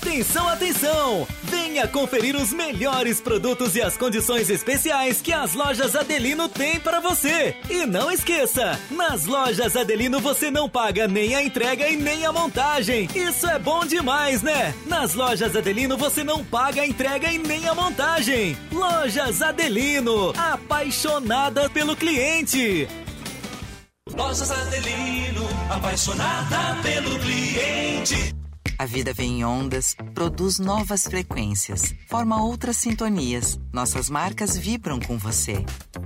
[0.07, 1.27] Atenção, atenção!
[1.43, 7.01] Venha conferir os melhores produtos e as condições especiais que as lojas Adelino têm para
[7.01, 7.57] você.
[7.69, 12.31] E não esqueça, nas lojas Adelino você não paga nem a entrega e nem a
[12.31, 13.09] montagem.
[13.13, 14.73] Isso é bom demais, né?
[14.85, 18.57] Nas lojas Adelino você não paga a entrega e nem a montagem.
[18.71, 22.87] Lojas Adelino, apaixonada pelo cliente.
[24.15, 28.36] Lojas Adelino, apaixonada pelo cliente.
[28.79, 33.59] A vida vem em ondas, produz novas frequências, forma outras sintonias.
[33.73, 35.65] Nossas marcas vibram com você.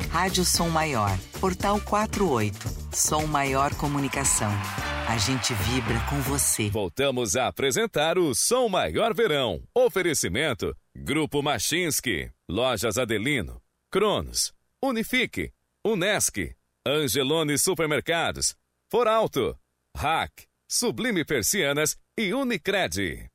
[0.09, 2.57] Rádio Som Maior, Portal 48,
[2.93, 4.51] Som Maior Comunicação.
[5.05, 6.69] A gente vibra com você.
[6.69, 9.61] Voltamos a apresentar o Som Maior Verão.
[9.75, 15.51] Oferecimento: Grupo Machinski, Lojas Adelino, Cronos, Unifique,
[15.85, 16.55] Unesc,
[16.87, 18.55] Angelone Supermercados,
[18.89, 19.57] Foralto,
[19.93, 23.25] Hack, Sublime Persianas e Unicred.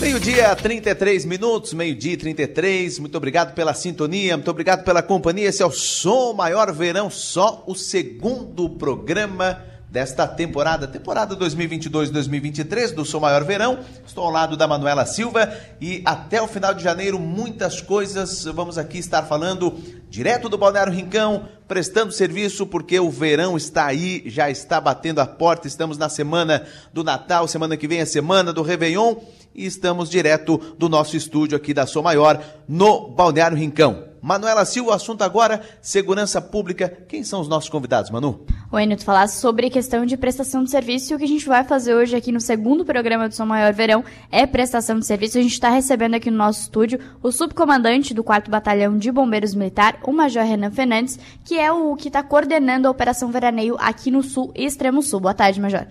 [0.00, 2.98] Meio-dia, 33 minutos, meio-dia e 33.
[2.98, 5.50] Muito obrigado pela sintonia, muito obrigado pela companhia.
[5.50, 9.64] Esse é o Som Maior Verão, só o segundo programa
[9.96, 13.78] desta temporada, temporada 2022-2023 do Som Maior Verão.
[14.06, 18.76] Estou ao lado da Manuela Silva e até o final de janeiro muitas coisas vamos
[18.76, 19.74] aqui estar falando
[20.10, 25.26] direto do Balneário Rincão, prestando serviço porque o verão está aí, já está batendo a
[25.26, 25.66] porta.
[25.66, 29.16] Estamos na semana do Natal, semana que vem é semana do Réveillon
[29.56, 34.04] e estamos direto do nosso estúdio aqui da Som Maior no Balneário Rincão.
[34.20, 36.88] Manuela Silva, o assunto agora, segurança pública.
[36.88, 38.44] Quem são os nossos convidados, Manu?
[38.72, 41.46] O Enio, tu falasse sobre questão de prestação de serviço e o que a gente
[41.46, 45.38] vai fazer hoje aqui no segundo programa do Som Maior Verão é prestação de serviço.
[45.38, 49.54] A gente está recebendo aqui no nosso estúdio o subcomandante do 4 Batalhão de Bombeiros
[49.54, 54.10] Militar, o Major Renan Fernandes, que é o que está coordenando a Operação Veraneio aqui
[54.10, 55.20] no Sul e Extremo Sul.
[55.20, 55.86] Boa tarde, Major.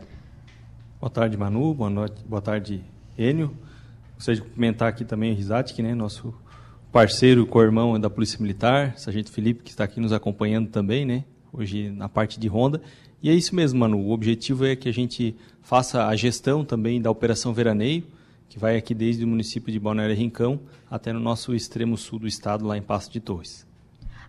[1.00, 1.74] Boa tarde, Manu.
[1.74, 2.84] Boa, noite, boa tarde,
[3.18, 3.56] Enio.
[4.16, 6.34] Gostaria de cumprimentar aqui também o Rizatic, né, nosso
[6.92, 11.90] parceiro, co-irmão da Polícia Militar, Sargento Felipe, que está aqui nos acompanhando também, né, hoje
[11.90, 12.82] na parte de ronda.
[13.22, 14.00] E é isso mesmo, Manu.
[14.00, 18.04] O objetivo é que a gente faça a gestão também da Operação Veraneio,
[18.48, 22.28] que vai aqui desde o município de Balneário Rincão até no nosso extremo sul do
[22.28, 23.66] estado, lá em Passo de Torres.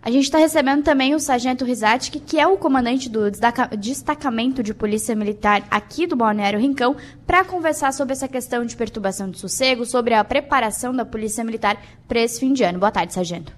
[0.06, 3.28] A gente está recebendo também o Sargento Rizatic, que é o comandante do
[3.76, 6.94] destacamento de Polícia Militar aqui do Balneário Rincão,
[7.26, 11.82] para conversar sobre essa questão de perturbação de sossego, sobre a preparação da Polícia Militar
[12.06, 12.78] para esse fim de ano.
[12.78, 13.52] Boa tarde, Sargento.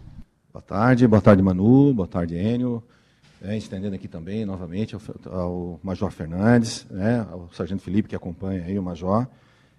[0.50, 2.82] Boa tarde, boa tarde, Manu, boa tarde, Enio.
[3.42, 8.64] É, estendendo aqui também, novamente, ao, ao Major Fernandes, né, ao Sargento Felipe, que acompanha
[8.64, 9.26] aí o Major,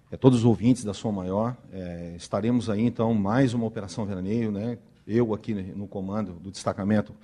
[0.08, 1.56] é, todos os ouvintes da Som Maior.
[1.72, 7.14] É, estaremos aí, então, mais uma Operação Veraneio, né, eu aqui no comando do destacamento,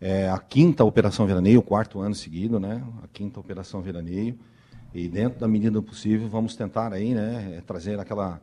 [0.00, 2.82] é a quinta Operação Veraneio, o quarto ano seguido, né?
[3.02, 4.38] A quinta Operação Veraneio.
[4.94, 8.40] E dentro da medida do possível, vamos tentar aí, né, trazer aquela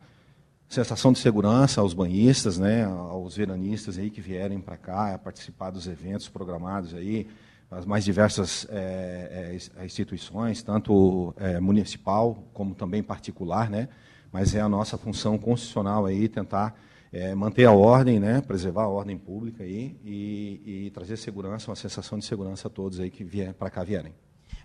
[0.67, 5.87] sensação de segurança aos banhistas, né, aos veranistas aí que vierem para cá participar dos
[5.87, 7.27] eventos programados aí,
[7.69, 13.89] as mais diversas é, é, instituições, tanto é, municipal como também particular, né,
[14.31, 16.79] mas é a nossa função constitucional aí tentar
[17.11, 21.75] é, manter a ordem, né, preservar a ordem pública aí, e, e, trazer segurança, uma
[21.75, 24.13] sensação de segurança a todos aí que vier para cá vierem.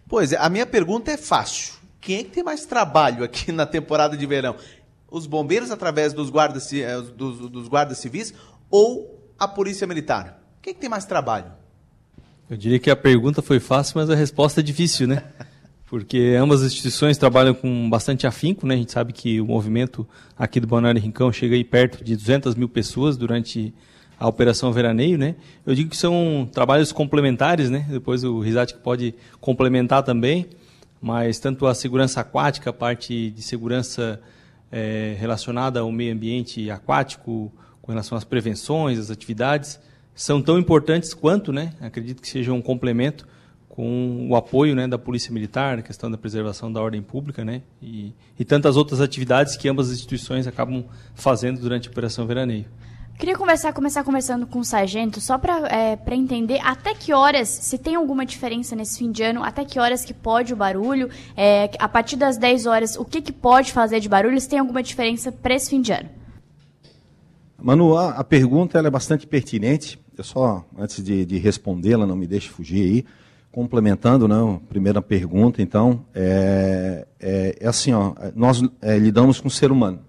[0.06, 1.74] Pois é, a minha pergunta é fácil.
[2.00, 4.56] Quem é que tem mais trabalho aqui na temporada de verão?
[5.10, 8.34] Os bombeiros através dos guardas, eh, dos, dos guardas civis
[8.70, 10.40] ou a polícia militar?
[10.60, 11.52] Quem é que tem mais trabalho?
[12.50, 15.22] Eu diria que a pergunta foi fácil, mas a resposta é difícil, né?
[15.94, 18.74] porque ambas as instituições trabalham com bastante afinco, né?
[18.74, 20.04] A gente sabe que o movimento
[20.36, 23.72] aqui do Balneário Rincão chega aí perto de 200 mil pessoas durante
[24.18, 25.36] a Operação Veraneio, né?
[25.64, 27.86] Eu digo que são trabalhos complementares, né?
[27.88, 30.48] Depois o Risat pode complementar também,
[31.00, 34.20] mas tanto a segurança aquática, a parte de segurança
[34.72, 39.78] é, relacionada ao meio ambiente aquático, com relação às prevenções, às atividades,
[40.12, 41.72] são tão importantes quanto, né?
[41.80, 43.28] Acredito que seja um complemento
[43.74, 47.60] com o apoio né, da Polícia Militar, a questão da preservação da ordem pública, né?
[47.82, 52.66] E, e tantas outras atividades que ambas as instituições acabam fazendo durante a Operação Veraneio.
[53.18, 57.76] Queria conversar, começar conversando com o sargento, só para é, entender até que horas, se
[57.76, 61.68] tem alguma diferença nesse fim de ano, até que horas que pode o barulho, é,
[61.80, 64.84] a partir das 10 horas, o que, que pode fazer de barulho, se tem alguma
[64.84, 66.08] diferença para esse fim de ano?
[67.60, 69.98] Manu, a, a pergunta é bastante pertinente.
[70.16, 73.04] Eu só, antes de, de respondê-la, não me deixe fugir aí,
[73.54, 79.46] complementando né, a primeira pergunta, então, é, é, é assim, ó, nós é, lidamos com
[79.46, 80.00] o ser humano.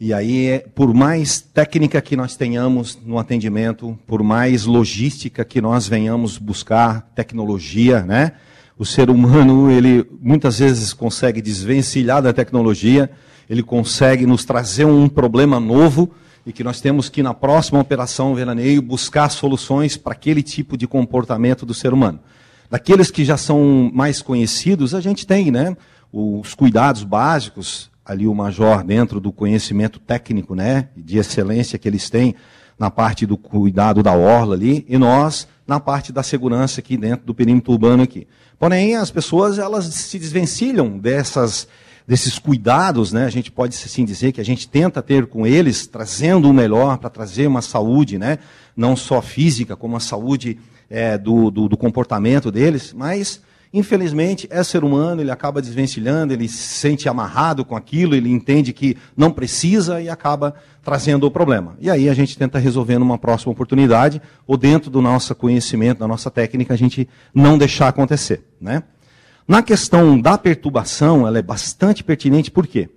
[0.00, 5.60] E aí, é, por mais técnica que nós tenhamos no atendimento, por mais logística que
[5.60, 8.32] nós venhamos buscar, tecnologia, né?
[8.78, 13.10] O ser humano, ele muitas vezes consegue desvencilhar da tecnologia,
[13.50, 16.10] ele consegue nos trazer um problema novo
[16.46, 20.86] e que nós temos que, na próxima operação veraneio, buscar soluções para aquele tipo de
[20.86, 22.20] comportamento do ser humano.
[22.70, 25.76] Daqueles que já são mais conhecidos, a gente tem, né?
[26.12, 32.08] Os cuidados básicos, ali o major dentro do conhecimento técnico, né, de excelência que eles
[32.08, 32.34] têm
[32.78, 37.26] na parte do cuidado da orla ali, e nós na parte da segurança aqui dentro
[37.26, 38.26] do perímetro urbano aqui.
[38.58, 41.68] Porém, as pessoas elas se desvencilham dessas
[42.06, 43.26] desses cuidados, né?
[43.26, 46.96] A gente pode assim dizer que a gente tenta ter com eles, trazendo o melhor
[46.96, 48.38] para trazer uma saúde, né?
[48.74, 50.58] Não só física, como a saúde
[50.90, 53.40] é, do, do, do comportamento deles, mas
[53.72, 58.72] Infelizmente, é ser humano, ele acaba desvencilhando, ele se sente amarrado com aquilo, ele entende
[58.72, 61.76] que não precisa e acaba trazendo o problema.
[61.78, 66.08] E aí a gente tenta resolver numa próxima oportunidade, ou dentro do nosso conhecimento, da
[66.08, 68.42] nossa técnica, a gente não deixar acontecer.
[68.58, 68.82] Né?
[69.46, 72.88] Na questão da perturbação, ela é bastante pertinente, por quê?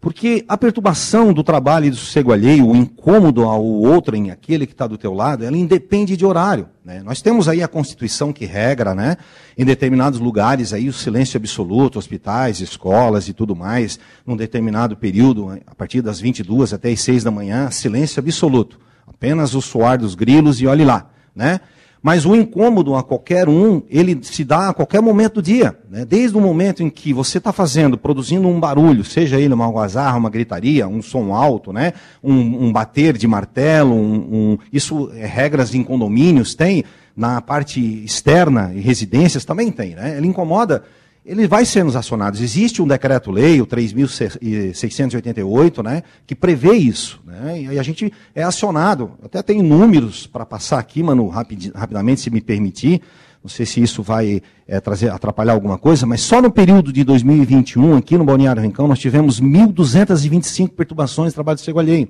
[0.00, 4.64] Porque a perturbação do trabalho e do sossego alheio, o incômodo ao outro em aquele
[4.64, 6.68] que está do teu lado, ela independe de horário.
[6.84, 7.02] Né?
[7.04, 9.16] Nós temos aí a Constituição que regra, né?
[9.56, 15.58] em determinados lugares, aí o silêncio absoluto, hospitais, escolas e tudo mais, num determinado período,
[15.66, 18.78] a partir das 22 até as 6 da manhã, silêncio absoluto.
[19.04, 21.10] Apenas o soar dos grilos e olhe lá.
[21.34, 21.60] Né?
[22.02, 25.76] Mas o incômodo a qualquer um, ele se dá a qualquer momento do dia.
[25.90, 26.04] Né?
[26.04, 30.16] Desde o momento em que você está fazendo, produzindo um barulho, seja ele uma algazarra,
[30.16, 31.92] uma gritaria, um som alto, né?
[32.22, 36.84] um, um bater de martelo, um, um, isso é regras em condomínios, tem,
[37.16, 39.94] na parte externa e residências também tem.
[39.94, 40.16] Né?
[40.16, 40.84] Ele incomoda
[41.28, 42.40] ele vai ser nos acionados.
[42.40, 47.20] Existe um decreto-lei, o 3.688, né, que prevê isso.
[47.26, 49.10] Né, e a gente é acionado.
[49.22, 53.02] Até tem números para passar aqui, mano, rapid, rapidamente, se me permitir.
[53.44, 57.04] Não sei se isso vai é, trazer, atrapalhar alguma coisa, mas só no período de
[57.04, 62.08] 2021, aqui no Balneário Rincão, nós tivemos 1.225 perturbações de trabalho de cego alheio.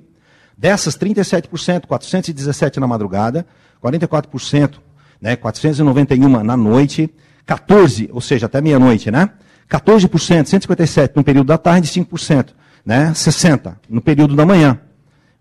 [0.57, 3.45] Dessas, 37%, 417 na madrugada,
[3.83, 4.75] 44%,
[5.21, 7.13] né, 491 na noite,
[7.49, 9.31] 14, ou seja, até meia-noite, né?
[9.67, 12.49] 14%, 157 no período da tarde, 5%,
[12.85, 13.11] né?
[13.11, 14.79] 60 no período da manhã.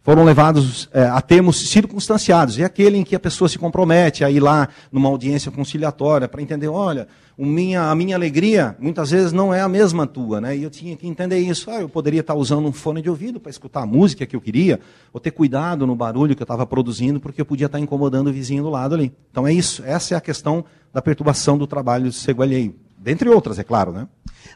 [0.02, 2.56] Foram levados é, a termos circunstanciados.
[2.56, 6.40] E aquele em que a pessoa se compromete a ir lá numa audiência conciliatória para
[6.40, 10.56] entender, olha, minha, a minha alegria muitas vezes não é a mesma tua, né?
[10.56, 11.70] E eu tinha que entender isso.
[11.70, 14.40] Ah, eu poderia estar usando um fone de ouvido para escutar a música que eu
[14.40, 14.80] queria,
[15.12, 18.32] ou ter cuidado no barulho que eu estava produzindo, porque eu podia estar incomodando o
[18.32, 19.12] vizinho do lado ali.
[19.30, 19.82] Então é isso.
[19.84, 22.74] Essa é a questão da perturbação do trabalho de sossego alheio.
[22.96, 24.08] Dentre outras, é claro, né?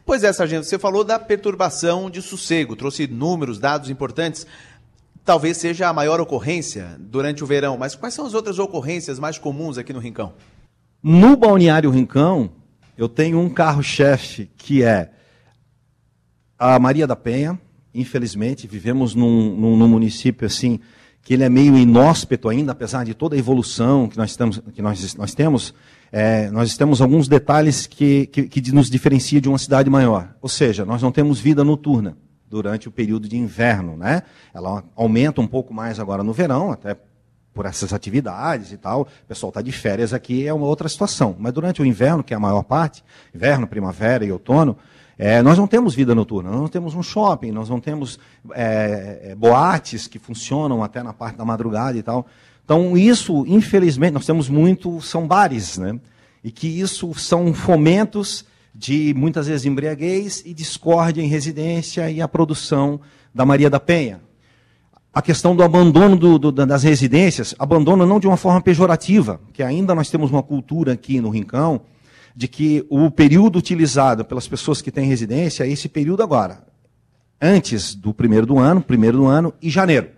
[0.04, 4.46] Pois é, Sargento, você falou da perturbação de sossego, trouxe números, dados importantes.
[5.24, 9.38] Talvez seja a maior ocorrência durante o verão, mas quais são as outras ocorrências mais
[9.38, 10.32] comuns aqui no Rincão?
[11.02, 12.50] No Balneário Rincão,
[12.96, 15.10] eu tenho um carro-chefe que é
[16.58, 17.58] a Maria da Penha.
[17.94, 20.80] Infelizmente, vivemos num, num, num município assim
[21.22, 24.82] que ele é meio inóspito ainda, apesar de toda a evolução que nós, estamos, que
[24.82, 25.72] nós, nós temos,
[26.12, 30.28] é, nós temos alguns detalhes que, que, que nos diferencia de uma cidade maior.
[30.42, 32.18] Ou seja, nós não temos vida noturna
[32.50, 34.22] durante o período de inverno, né?
[34.52, 36.94] Ela aumenta um pouco mais agora no verão, até
[37.54, 39.02] por essas atividades e tal.
[39.02, 41.34] O pessoal está de férias aqui, é uma outra situação.
[41.38, 43.02] Mas durante o inverno, que é a maior parte,
[43.34, 44.76] inverno, primavera e outono,
[45.16, 48.18] é, nós não temos vida noturna, nós não temos um shopping, nós não temos
[48.52, 52.26] é, é, boates que funcionam até na parte da madrugada e tal.
[52.64, 55.98] Então, isso, infelizmente, nós temos muito, são bares, né?
[56.42, 58.44] E que isso são fomentos
[58.74, 63.00] de, muitas vezes, embriaguez e discórdia em residência e a produção
[63.34, 64.20] da Maria da Penha.
[65.12, 69.62] a questão do abandono do, do, das residências, abandono não de uma forma pejorativa, que
[69.62, 71.82] ainda nós temos uma cultura aqui no Rincão,
[72.34, 76.64] de que o período utilizado pelas pessoas que têm residência é esse período agora.
[77.40, 80.08] Antes do primeiro do ano, primeiro do ano e janeiro.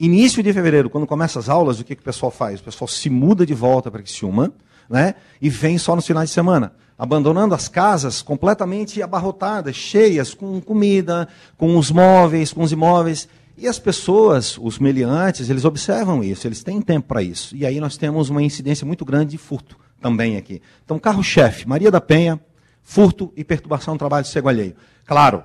[0.00, 2.58] Início de fevereiro, quando começa as aulas, o que, que o pessoal faz?
[2.58, 4.50] O pessoal se muda de volta para Criciúma,
[4.88, 5.14] né?
[5.42, 11.28] E vem só nos finais de semana, abandonando as casas completamente abarrotadas, cheias com comida,
[11.58, 13.28] com os móveis, com os imóveis.
[13.58, 17.54] E as pessoas, os meliantes, eles observam isso, eles têm tempo para isso.
[17.54, 20.62] E aí nós temos uma incidência muito grande de furto também aqui.
[20.82, 22.40] Então, carro-chefe, Maria da Penha,
[22.82, 24.74] furto e perturbação do trabalho de cego alheio.
[25.04, 25.44] Claro,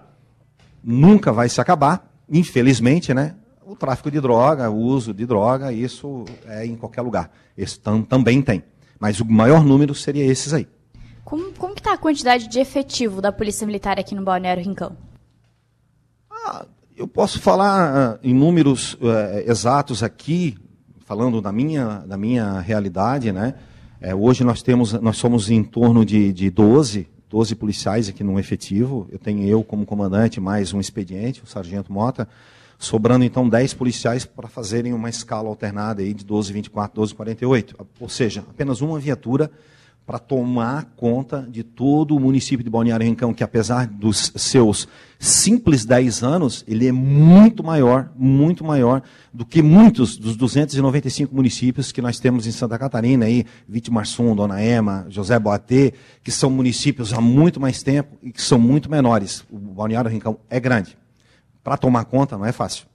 [0.81, 3.35] nunca vai se acabar, infelizmente, né?
[3.65, 7.31] O tráfico de droga, o uso de droga, isso é em qualquer lugar.
[7.57, 8.63] Esse tam, também tem.
[8.99, 10.67] Mas o maior número seria esses aí.
[11.23, 14.95] Como, como está a quantidade de efetivo da Polícia Militar aqui no Balneário Rincão?
[16.29, 18.99] Ah, eu posso falar uh, em números uh,
[19.47, 20.55] exatos aqui,
[20.99, 23.55] falando da minha, da minha realidade, né?
[23.99, 28.39] É, hoje nós temos, nós somos em torno de, de 12, 12 policiais aqui no
[28.39, 29.07] efetivo.
[29.11, 32.27] Eu tenho eu como comandante, mais um expediente, o Sargento Mota,
[32.77, 37.87] sobrando então 10 policiais para fazerem uma escala alternada aí de 12, 24, 12, 48.
[37.99, 39.51] Ou seja, apenas uma viatura
[40.05, 45.83] para tomar conta de todo o município de Balneário Rincão, que apesar dos seus simples
[45.83, 49.01] 10 anos, ele é muito maior, muito maior
[49.33, 54.63] do que muitos dos 295 municípios que nós temos em Santa Catarina, aí, Vitimarsum, Dona
[54.63, 59.43] Ema, José Boatê, que são municípios há muito mais tempo e que são muito menores.
[59.49, 60.95] O Balneário Rincão é grande.
[61.65, 62.85] Para tomar conta não é fácil.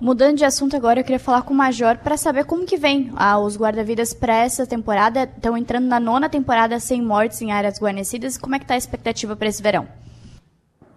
[0.00, 3.10] Mudando de assunto agora, eu queria falar com o Major para saber como que vem
[3.16, 5.24] ah, os guarda-vidas para essa temporada.
[5.24, 8.38] Estão entrando na nona temporada sem mortes em áreas guarnecidas.
[8.38, 9.88] Como é que está a expectativa para esse verão?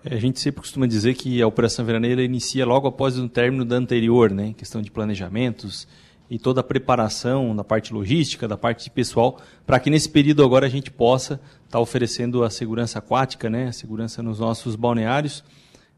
[0.04, 3.66] É, a gente sempre costuma dizer que a Operação Veraneira inicia logo após o término
[3.66, 4.54] da anterior, né?
[4.56, 5.88] questão de planejamentos
[6.30, 10.44] e toda a preparação da parte logística, da parte de pessoal, para que nesse período
[10.44, 13.70] agora a gente possa estar tá oferecendo a segurança aquática, né?
[13.70, 15.44] a segurança nos nossos balneários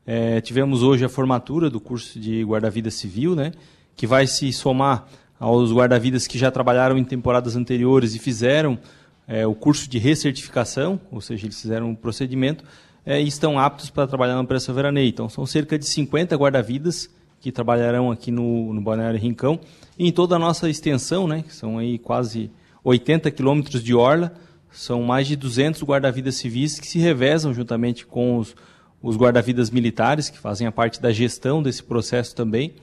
[0.08, 3.52] é, tivemos hoje a formatura do curso de guarda-vida civil, né,
[3.94, 5.06] que vai se somar
[5.38, 8.80] aos guarda-vidas que já trabalharam em temporadas anteriores e fizeram
[9.28, 12.64] é, o curso de recertificação, ou seja, eles fizeram um procedimento
[13.06, 15.10] é, e estão aptos para trabalhar na Operação Veraneio.
[15.10, 17.10] Então, são cerca de 50 guarda-vidas
[17.42, 19.60] que trabalharão aqui no, no Balneário Rincão
[20.00, 22.50] e em toda a nossa extensão, né, que são aí quase
[22.82, 24.34] 80 quilômetros de orla,
[24.72, 28.56] são mais de 200 guarda-vidas civis que se revezam juntamente com os
[29.02, 32.74] os guarda-vidas militares, que fazem a parte da gestão desse processo também,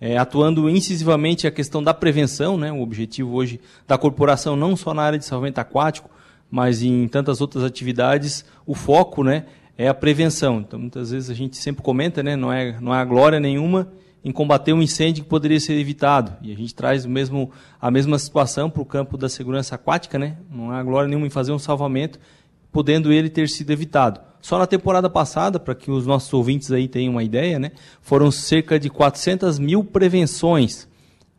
[0.00, 4.92] é, atuando incisivamente a questão da prevenção, né, o objetivo hoje da corporação, não só
[4.92, 6.10] na área de salvamento aquático,
[6.50, 9.46] mas em tantas outras atividades, o foco né,
[9.76, 10.60] é a prevenção.
[10.60, 13.88] Então, muitas vezes a gente sempre comenta, né, não, é, não há glória nenhuma
[14.26, 16.32] em combater um incêndio que poderia ser evitado.
[16.42, 20.18] E a gente traz o mesmo, a mesma situação para o campo da segurança aquática,
[20.18, 20.36] né?
[20.50, 22.18] não há glória nenhuma em fazer um salvamento,
[22.76, 24.20] podendo ele ter sido evitado.
[24.38, 27.72] Só na temporada passada, para que os nossos ouvintes aí tenham uma ideia, né,
[28.02, 30.86] foram cerca de 400 mil prevenções.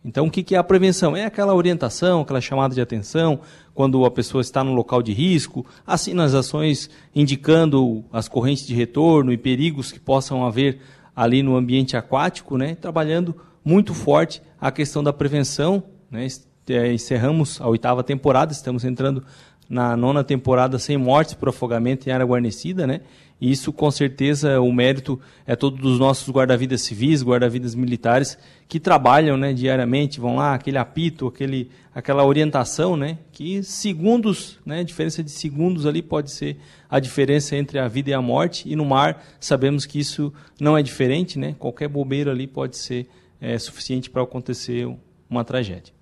[0.03, 1.15] Então, o que é a prevenção?
[1.15, 3.39] É aquela orientação, aquela chamada de atenção,
[3.75, 8.73] quando a pessoa está no local de risco, assim nas ações indicando as correntes de
[8.73, 10.79] retorno e perigos que possam haver
[11.15, 15.83] ali no ambiente aquático, né, trabalhando muito forte a questão da prevenção.
[16.09, 16.25] Né,
[16.67, 19.23] é, encerramos a oitava temporada, estamos entrando
[19.69, 23.01] na nona temporada sem mortes por afogamento em área guarnecida, né?
[23.39, 28.35] E isso, com certeza, o mérito é todo dos nossos guarda-vidas civis, guarda-vidas militares,
[28.67, 34.83] que trabalham né, diariamente, vão lá, aquele apito, aquele, aquela orientação, né, que segundos, né,
[34.83, 36.57] diferença de segundos ali pode ser
[36.89, 40.75] a diferença entre a vida e a morte, e no mar sabemos que isso não
[40.75, 43.07] é diferente, né, qualquer bobeira ali pode ser
[43.39, 44.89] é, suficiente para acontecer
[45.29, 45.96] uma tragédia.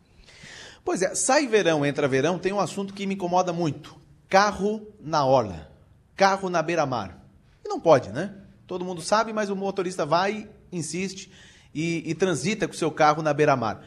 [0.85, 3.99] Pois é, sai verão, entra verão, tem um assunto que me incomoda muito.
[4.29, 5.71] Carro na orla.
[6.15, 7.19] Carro na beira-mar.
[7.65, 8.35] E não pode, né?
[8.67, 11.31] Todo mundo sabe, mas o motorista vai, insiste
[11.73, 13.83] e, e transita com o seu carro na beira-mar.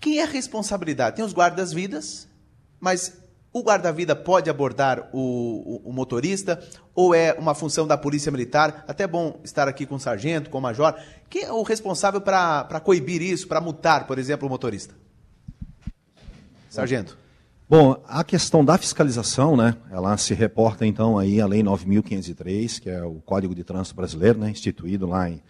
[0.00, 1.16] Quem é a responsabilidade?
[1.16, 2.26] Tem os guardas-vidas,
[2.80, 3.20] mas
[3.52, 8.86] o guarda-vida pode abordar o, o, o, motorista ou é uma função da polícia militar?
[8.88, 10.98] Até bom estar aqui com o sargento, com o major.
[11.28, 14.94] Quem é o responsável para coibir isso, para multar, por exemplo, o motorista?
[16.70, 17.18] Sargento.
[17.68, 22.88] Bom, a questão da fiscalização, né, ela se reporta então aí à Lei 9.503, que
[22.88, 25.42] é o Código de Trânsito Brasileiro, né, instituído lá em,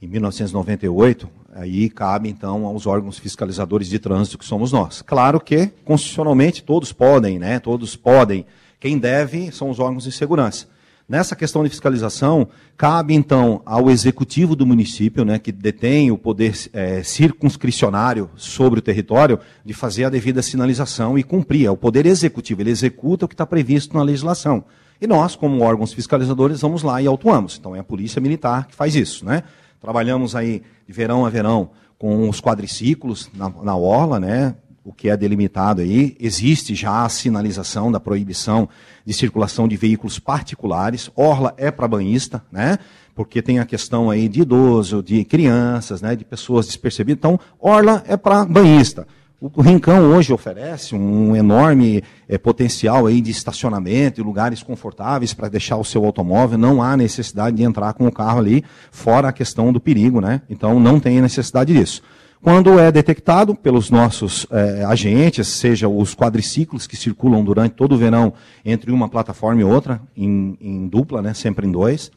[0.00, 1.28] em 1998.
[1.52, 5.02] Aí cabe então aos órgãos fiscalizadores de trânsito que somos nós.
[5.02, 8.46] Claro que constitucionalmente todos podem, né, todos podem.
[8.78, 10.66] Quem deve são os órgãos de segurança.
[11.08, 16.54] Nessa questão de fiscalização, cabe então ao executivo do município, né, que detém o poder
[16.72, 21.66] é, circunscricionário sobre o território, de fazer a devida sinalização e cumprir.
[21.66, 24.64] É o poder executivo, ele executa o que está previsto na legislação.
[25.00, 27.58] E nós, como órgãos fiscalizadores, vamos lá e autuamos.
[27.58, 29.24] Então é a Polícia Militar que faz isso.
[29.24, 29.42] Né?
[29.80, 34.54] Trabalhamos aí de verão a verão com os quadriciclos na, na orla, né?
[34.84, 38.68] O que é delimitado aí, existe já a sinalização da proibição
[39.04, 41.10] de circulação de veículos particulares.
[41.14, 42.78] Orla é para banhista, né?
[43.14, 46.16] Porque tem a questão aí de idoso, de crianças, né?
[46.16, 47.18] De pessoas despercebidas.
[47.18, 49.06] Então, orla é para banhista.
[49.40, 55.48] O Rincão hoje oferece um enorme é, potencial aí de estacionamento e lugares confortáveis para
[55.48, 56.56] deixar o seu automóvel.
[56.56, 60.42] Não há necessidade de entrar com o carro ali, fora a questão do perigo, né?
[60.48, 62.02] Então não tem necessidade disso.
[62.42, 67.96] Quando é detectado pelos nossos é, agentes, seja os quadriciclos que circulam durante todo o
[67.96, 68.32] verão
[68.64, 72.10] entre uma plataforma e outra, em, em dupla, né, sempre em dois,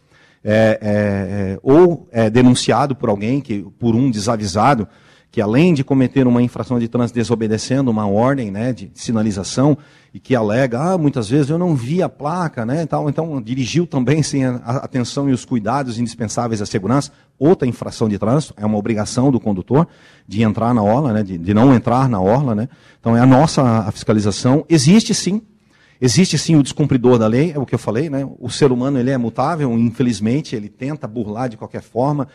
[0.43, 4.87] é, é, ou é denunciado por alguém, que, por um desavisado,
[5.35, 9.77] que além de cometer uma infração de trânsito desobedecendo uma ordem né, de sinalização,
[10.13, 13.85] e que alega, ah, muitas vezes eu não vi a placa, né, tal, então dirigiu
[13.85, 18.65] também sem a atenção e os cuidados indispensáveis à segurança, outra infração de trânsito, é
[18.65, 19.85] uma obrigação do condutor
[20.25, 23.25] de entrar na orla, né, de, de não entrar na orla, né, então é a
[23.25, 25.41] nossa a fiscalização, existe sim,
[25.99, 28.97] existe sim o descumpridor da lei, é o que eu falei, né, o ser humano
[28.97, 32.25] ele é mutável, infelizmente ele tenta burlar de qualquer forma,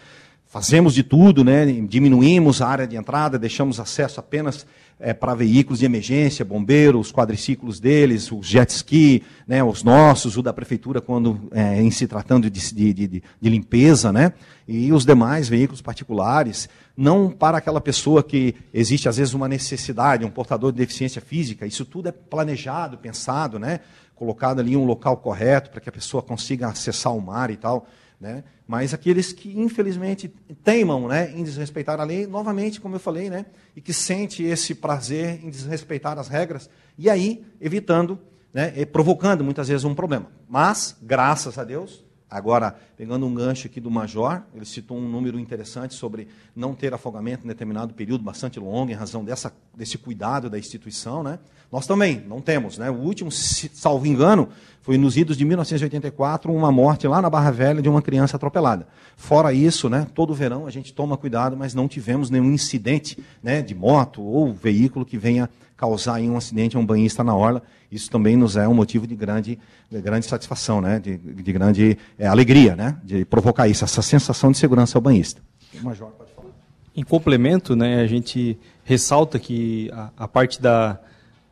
[0.50, 1.64] fazemos de tudo, né?
[1.64, 4.66] diminuímos a área de entrada, deixamos acesso apenas
[4.98, 10.36] é, para veículos de emergência, bombeiros, os quadriciclos deles, os jet ski, né, os nossos,
[10.36, 14.32] o da prefeitura quando é, em se tratando de, de, de, de, limpeza, né,
[14.66, 20.24] e os demais veículos particulares, não para aquela pessoa que existe às vezes uma necessidade,
[20.24, 23.80] um portador de deficiência física, isso tudo é planejado, pensado, né,
[24.16, 27.56] colocado ali em um local correto para que a pessoa consiga acessar o mar e
[27.56, 27.86] tal.
[28.20, 28.44] Né?
[28.66, 30.28] Mas aqueles que, infelizmente,
[30.62, 34.74] teimam né, em desrespeitar a lei, novamente, como eu falei, né, e que sente esse
[34.74, 36.68] prazer em desrespeitar as regras,
[36.98, 38.18] e aí evitando,
[38.52, 40.26] né, provocando muitas vezes um problema.
[40.46, 45.36] Mas, graças a Deus, Agora, pegando um gancho aqui do Major, ele citou um número
[45.36, 50.48] interessante sobre não ter afogamento em determinado período bastante longo, em razão dessa, desse cuidado
[50.48, 51.24] da instituição.
[51.24, 51.40] Né?
[51.70, 52.78] Nós também não temos.
[52.78, 52.90] Né?
[52.90, 54.48] O último, salvo engano,
[54.82, 58.88] foi nos idos de 1984, uma morte lá na Barra Velha de uma criança atropelada.
[59.16, 63.62] Fora isso, né, todo verão a gente toma cuidado, mas não tivemos nenhum incidente né,
[63.62, 67.62] de moto ou veículo que venha causar um acidente a um banhista na orla.
[67.90, 69.58] Isso também nos é um motivo de grande,
[69.90, 70.98] de grande satisfação, né?
[70.98, 72.98] de, de grande é, alegria, né?
[73.02, 75.40] de provocar isso, essa sensação de segurança ao banhista.
[75.82, 76.48] Major pode falar.
[76.94, 81.00] Em complemento, né, a gente ressalta que a, a parte da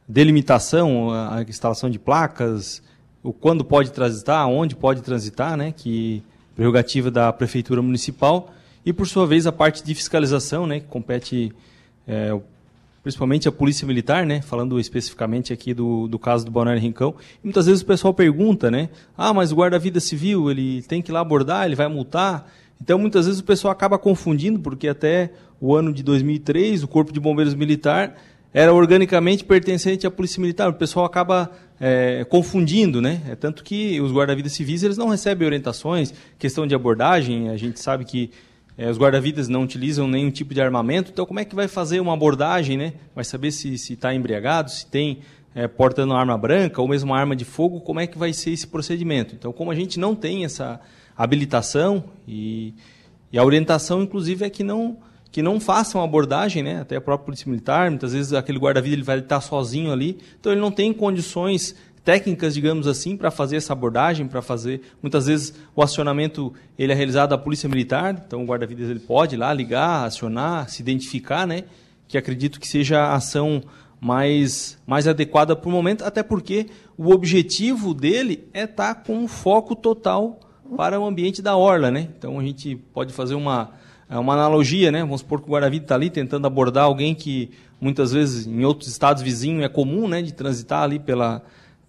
[0.08, 2.82] delimitação, a, instalação de placas,
[3.22, 6.22] o quando pode transitar, onde pode transitar, né, que
[6.56, 8.52] prerrogativa da prefeitura municipal,
[8.86, 11.52] e por sua vez a parte de fiscalização, né, que compete
[12.06, 12.36] é,
[13.02, 17.46] principalmente a Polícia Militar, né, falando especificamente aqui do, do caso do Balneário Rincão, e
[17.46, 21.12] muitas vezes o pessoal pergunta, né, ah, mas o guarda-vida civil, ele tem que ir
[21.12, 22.50] lá abordar, ele vai multar,
[22.80, 27.12] então muitas vezes o pessoal acaba confundindo, porque até o ano de 2003, o Corpo
[27.12, 28.16] de Bombeiros Militar
[28.52, 34.00] era organicamente pertencente à Polícia Militar, o pessoal acaba é, confundindo, né, é tanto que
[34.00, 38.30] os guarda-vidas civis, eles não recebem orientações, questão de abordagem, a gente sabe que
[38.78, 41.98] é, os guarda-vidas não utilizam nenhum tipo de armamento, então como é que vai fazer
[41.98, 42.92] uma abordagem, né?
[43.12, 45.18] Vai saber se está embriagado, se tem
[45.52, 48.68] é, portando arma branca ou mesmo arma de fogo, como é que vai ser esse
[48.68, 49.34] procedimento?
[49.34, 50.80] Então, como a gente não tem essa
[51.16, 52.72] habilitação e,
[53.32, 54.98] e a orientação, inclusive, é que não
[55.30, 56.80] que não façam abordagem, né?
[56.80, 60.52] Até a própria polícia militar, muitas vezes aquele guarda-vida ele vai estar sozinho ali, então
[60.52, 61.74] ele não tem condições
[62.04, 64.80] técnicas, digamos assim, para fazer essa abordagem, para fazer.
[65.02, 69.34] Muitas vezes o acionamento ele é realizado da polícia militar, então o guarda-vidas ele pode
[69.34, 71.64] ir lá ligar, acionar, se identificar, né?
[72.06, 73.62] Que acredito que seja a ação
[74.00, 79.14] mais mais adequada para o momento, até porque o objetivo dele é estar tá com
[79.14, 80.40] um foco total
[80.76, 82.08] para o ambiente da orla, né?
[82.16, 83.72] Então a gente pode fazer uma
[84.16, 85.00] uma analogia, né?
[85.00, 87.50] Vamos supor que o guarda-vida está ali tentando abordar alguém que
[87.80, 91.42] muitas vezes em outros estados vizinhos é comum, né, de transitar ali pela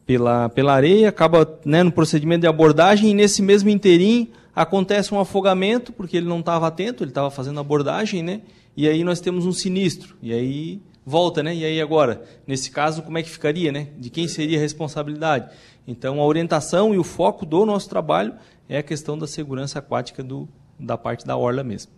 [0.09, 5.19] pela, pela areia, acaba né, no procedimento de abordagem e nesse mesmo inteirinho acontece um
[5.19, 8.41] afogamento, porque ele não estava atento, ele estava fazendo abordagem, né?
[8.75, 10.17] E aí nós temos um sinistro.
[10.19, 11.55] E aí volta, né?
[11.55, 13.89] E aí agora, nesse caso, como é que ficaria, né?
[13.99, 15.51] De quem seria a responsabilidade?
[15.87, 18.33] Então, a orientação e o foco do nosso trabalho
[18.67, 20.49] é a questão da segurança aquática do,
[20.79, 21.91] da parte da orla mesmo.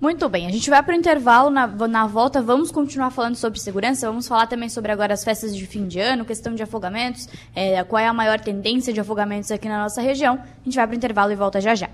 [0.00, 3.60] Muito bem, a gente vai para o intervalo, na, na volta vamos continuar falando sobre
[3.60, 7.28] segurança, vamos falar também sobre agora as festas de fim de ano, questão de afogamentos,
[7.54, 10.36] é, qual é a maior tendência de afogamentos aqui na nossa região.
[10.36, 11.90] A gente vai para o intervalo e volta já já.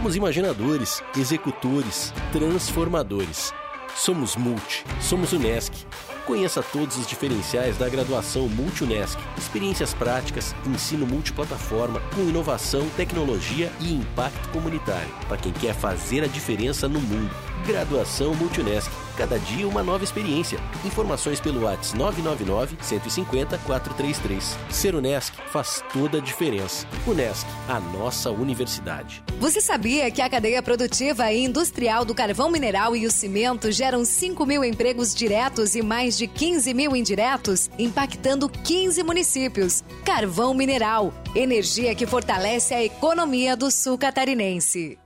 [0.00, 3.52] Somos imaginadores, executores, transformadores.
[3.94, 5.84] Somos Multi, somos Unesc.
[6.24, 9.18] Conheça todos os diferenciais da graduação Multi-Unesc.
[9.36, 15.12] Experiências práticas, ensino multiplataforma, com inovação, tecnologia e impacto comunitário.
[15.28, 17.30] Para quem quer fazer a diferença no mundo.
[17.66, 18.90] Graduação Multi-Unesc.
[19.20, 20.58] Cada dia uma nova experiência.
[20.82, 24.56] Informações pelo WhatsApp 999 150 433.
[24.70, 26.86] Ser Unesc faz toda a diferença.
[27.06, 29.22] Unesc, a nossa universidade.
[29.38, 34.06] Você sabia que a cadeia produtiva e industrial do carvão mineral e o cimento geram
[34.06, 39.84] 5 mil empregos diretos e mais de 15 mil indiretos, impactando 15 municípios?
[40.02, 44.98] Carvão mineral, energia que fortalece a economia do sul catarinense.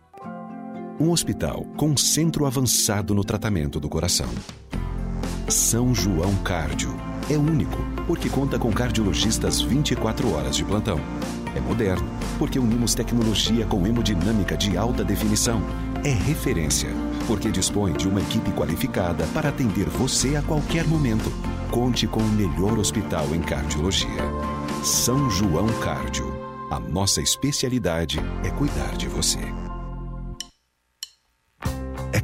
[0.98, 4.28] Um hospital com centro avançado no tratamento do coração.
[5.48, 6.94] São João Cárdio.
[7.28, 11.00] É único, porque conta com cardiologistas 24 horas de plantão.
[11.56, 15.60] É moderno, porque unimos tecnologia com hemodinâmica de alta definição.
[16.04, 16.90] É referência,
[17.26, 21.28] porque dispõe de uma equipe qualificada para atender você a qualquer momento.
[21.72, 24.22] Conte com o melhor hospital em cardiologia.
[24.84, 26.32] São João Cárdio.
[26.70, 29.63] A nossa especialidade é cuidar de você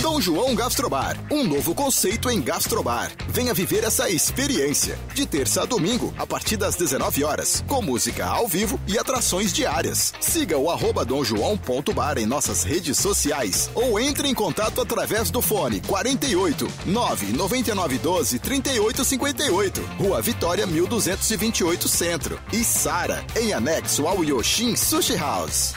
[0.00, 3.10] Dom João Gastrobar, um novo conceito em gastrobar.
[3.28, 4.96] Venha viver essa experiência.
[5.12, 9.52] De terça a domingo, a partir das 19 horas, com música ao vivo e atrações
[9.52, 10.12] diárias.
[10.20, 15.80] Siga o arroba domjoão.bar em nossas redes sociais ou entre em contato através do fone
[15.80, 19.80] 48 999 12 38 58.
[19.98, 22.40] Rua Vitória 1228 Centro.
[22.52, 25.74] E Sara, em anexo ao Yoshin Sushi House.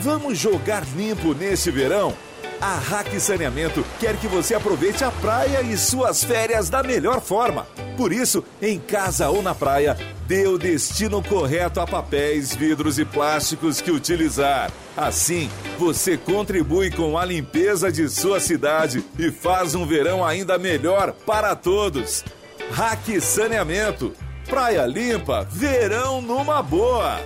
[0.00, 2.16] Vamos jogar limpo nesse verão?
[2.62, 7.66] A Hack Saneamento quer que você aproveite a praia e suas férias da melhor forma.
[7.96, 9.98] Por isso, em casa ou na praia,
[10.28, 14.70] dê o destino correto a papéis, vidros e plásticos que utilizar.
[14.96, 21.12] Assim, você contribui com a limpeza de sua cidade e faz um verão ainda melhor
[21.26, 22.24] para todos.
[22.70, 24.12] Hack Saneamento.
[24.48, 27.20] Praia limpa, verão numa boa.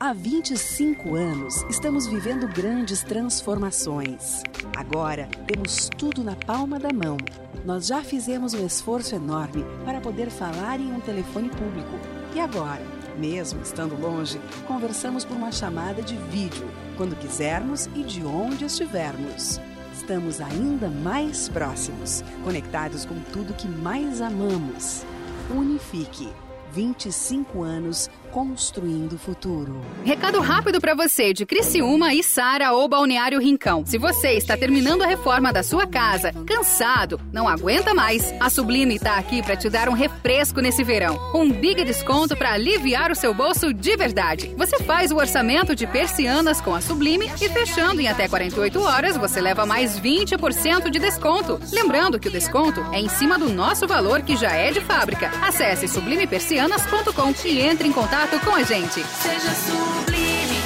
[0.00, 4.44] Há 25 anos, estamos vivendo grandes transformações.
[4.76, 7.16] Agora, temos tudo na palma da mão.
[7.64, 11.98] Nós já fizemos um esforço enorme para poder falar em um telefone público.
[12.32, 12.80] E agora,
[13.18, 19.60] mesmo estando longe, conversamos por uma chamada de vídeo, quando quisermos e de onde estivermos.
[19.92, 25.04] Estamos ainda mais próximos, conectados com tudo que mais amamos.
[25.50, 26.32] Unifique.
[26.72, 29.80] 25 anos construindo o futuro.
[30.04, 33.84] Recado rápido para você de Criciúma e Sara ou Balneário Rincão.
[33.84, 38.94] Se você está terminando a reforma da sua casa, cansado, não aguenta mais, a Sublime
[38.94, 41.18] está aqui para te dar um refresco nesse verão.
[41.34, 44.54] Um big desconto para aliviar o seu bolso de verdade.
[44.56, 49.16] Você faz o orçamento de persianas com a Sublime e fechando em até 48 horas,
[49.16, 51.58] você leva mais 20% de desconto.
[51.72, 55.28] Lembrando que o desconto é em cima do nosso valor que já é de fábrica.
[55.42, 59.04] Acesse sublimepersianas.com e entre em contato com a gente.
[59.22, 60.62] Seja sublime.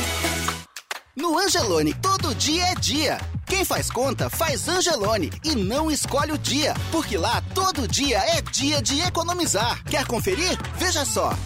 [1.15, 3.19] No Angelone, todo dia é dia.
[3.47, 8.41] Quem faz conta, faz Angelone e não escolhe o dia, porque lá todo dia é
[8.41, 9.83] dia de economizar.
[9.85, 10.59] Quer conferir?
[10.77, 11.37] Veja só.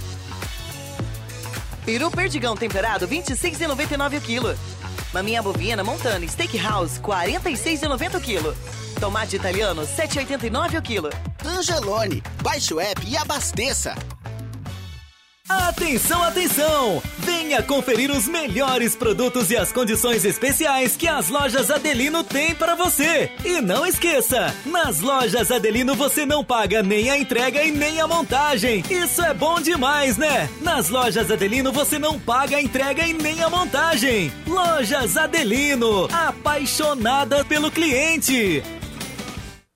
[1.85, 4.59] Peru perdigão temperado, 26,99 o quilo.
[5.13, 8.57] Maminha bovina montana steakhouse, 46,90 o quilo.
[8.99, 11.11] Tomate italiano, 7,89 o quilo.
[11.45, 13.95] Angelone, baixe o app e abasteça.
[15.49, 17.01] Atenção, atenção!
[17.19, 22.75] Venha conferir os melhores produtos e as condições especiais que as lojas Adelino têm para
[22.75, 23.31] você.
[23.45, 28.09] E não esqueça, nas lojas Adelino você não paga nem a entrega e nem a
[28.09, 28.83] montagem.
[28.91, 30.51] Isso é bom demais, né?
[30.61, 34.33] Nas lojas Adelino você não paga a entrega e nem a montagem.
[34.49, 38.65] Lojas Adelino, apaixonada pelo cliente.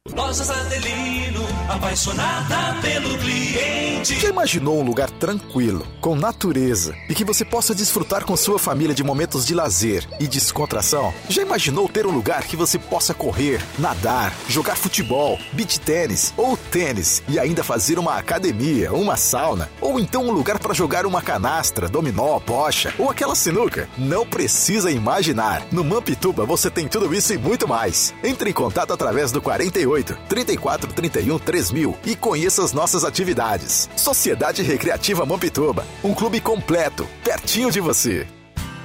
[0.09, 4.19] Lojas Adelino, apaixonada pelo cliente.
[4.19, 8.95] Já imaginou um lugar tranquilo, com natureza e que você possa desfrutar com sua família
[8.95, 11.13] de momentos de lazer e descontração?
[11.29, 16.57] Já imaginou ter um lugar que você possa correr, nadar, jogar futebol, beach tênis ou
[16.57, 21.21] tênis e ainda fazer uma academia, uma sauna ou então um lugar para jogar uma
[21.21, 23.87] canastra, dominó, bocha ou aquela sinuca?
[23.99, 25.63] Não precisa imaginar.
[25.71, 28.15] No Mampituba você tem tudo isso e muito mais.
[28.25, 29.90] Entre em contato através do 48
[30.29, 33.89] 34 31 3000 e conheça as nossas atividades.
[33.97, 38.27] Sociedade Recreativa Mampituba, um clube completo, pertinho de você.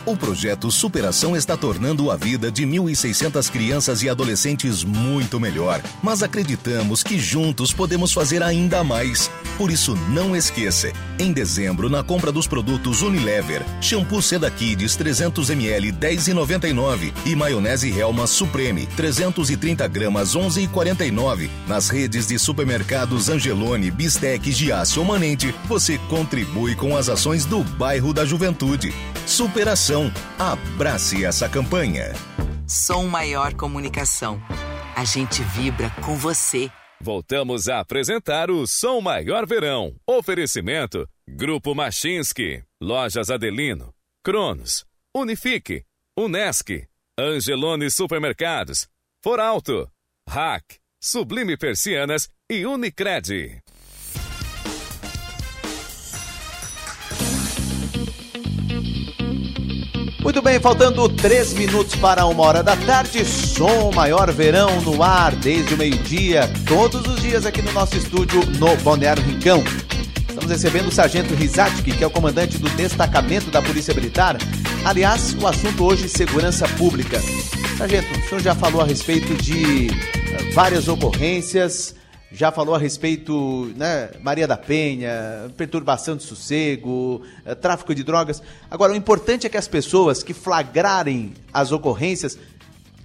[0.05, 6.21] O projeto Superação está tornando a vida de 1.600 crianças e adolescentes muito melhor, mas
[6.21, 9.31] acreditamos que juntos podemos fazer ainda mais.
[9.57, 15.91] Por isso, não esqueça: em dezembro, na compra dos produtos Unilever, shampoo Seda Kids 300ml
[15.97, 24.99] 10,99 e maionese Helma Supreme 330 gramas 11,49, nas redes de supermercados Angelone, Bistec, Giasse
[24.99, 28.93] ou Manente, você contribui com as ações do bairro da Juventude.
[29.25, 29.94] Superação
[30.37, 32.11] Abrace essa campanha.
[32.67, 34.41] Som Maior Comunicação.
[34.93, 36.69] A gente vibra com você.
[36.99, 39.95] Voltamos a apresentar o Som Maior Verão.
[40.05, 43.93] Oferecimento: Grupo Machinski, Lojas Adelino,
[44.23, 44.85] Cronos,
[45.15, 45.83] Unifique,
[46.17, 46.87] Unesc,
[47.17, 48.87] Angelone Supermercados,
[49.23, 49.89] Foralto,
[50.27, 53.63] Hack, Sublime Persianas e Unicred.
[60.25, 65.35] Muito bem, faltando três minutos para uma hora da tarde, som maior verão no ar,
[65.35, 69.63] desde o meio-dia, todos os dias aqui no nosso estúdio no Balneário Rincão.
[70.27, 74.35] Estamos recebendo o Sargento Rizatki, que é o comandante do destacamento da Polícia Militar.
[74.83, 77.21] Aliás, o assunto hoje segurança pública.
[77.77, 81.93] Sargento, o senhor já falou a respeito de uh, várias ocorrências,
[82.35, 88.43] já falou a respeito, né, Maria da Penha, perturbação de sossego, eh, tráfico de drogas.
[88.69, 92.37] Agora, o importante é que as pessoas que flagrarem as ocorrências,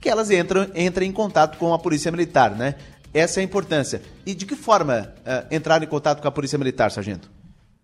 [0.01, 2.74] que elas entram, entrem em contato com a Polícia Militar, né?
[3.14, 4.03] Essa é a importância.
[4.26, 7.31] E de que forma uh, entrar em contato com a Polícia Militar, sargento?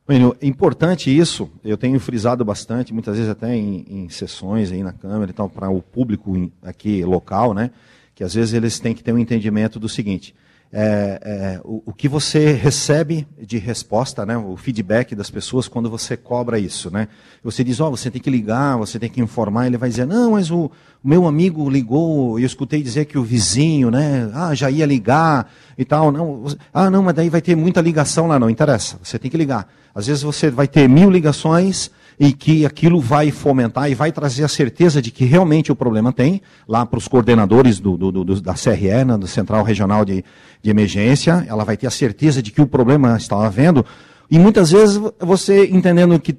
[0.04, 4.92] Bueno, importante isso, eu tenho frisado bastante, muitas vezes até em, em sessões aí na
[4.92, 7.70] Câmara e tal, para o público aqui local, né?
[8.16, 10.34] Que às vezes eles têm que ter um entendimento do seguinte
[10.72, 15.88] é, é, o, o, que você recebe de resposta, né, o feedback das pessoas quando
[15.88, 16.90] você cobra isso.
[16.90, 17.08] Né?
[17.42, 20.06] Você diz, ó, oh, você tem que ligar, você tem que informar, ele vai dizer,
[20.06, 20.70] não, mas o,
[21.06, 25.48] meu amigo ligou, eu escutei dizer que o vizinho, né, ah, já ia ligar
[25.78, 26.10] e tal.
[26.10, 26.44] Não,
[26.74, 29.68] ah, não, mas daí vai ter muita ligação lá, não interessa, você tem que ligar.
[29.94, 34.44] Às vezes você vai ter mil ligações e que aquilo vai fomentar e vai trazer
[34.44, 38.40] a certeza de que realmente o problema tem, lá para os coordenadores do, do, do,
[38.40, 40.24] da CRE, né, do Central Regional de,
[40.62, 43.84] de Emergência, ela vai ter a certeza de que o problema está havendo,
[44.30, 46.36] e muitas vezes você entendendo que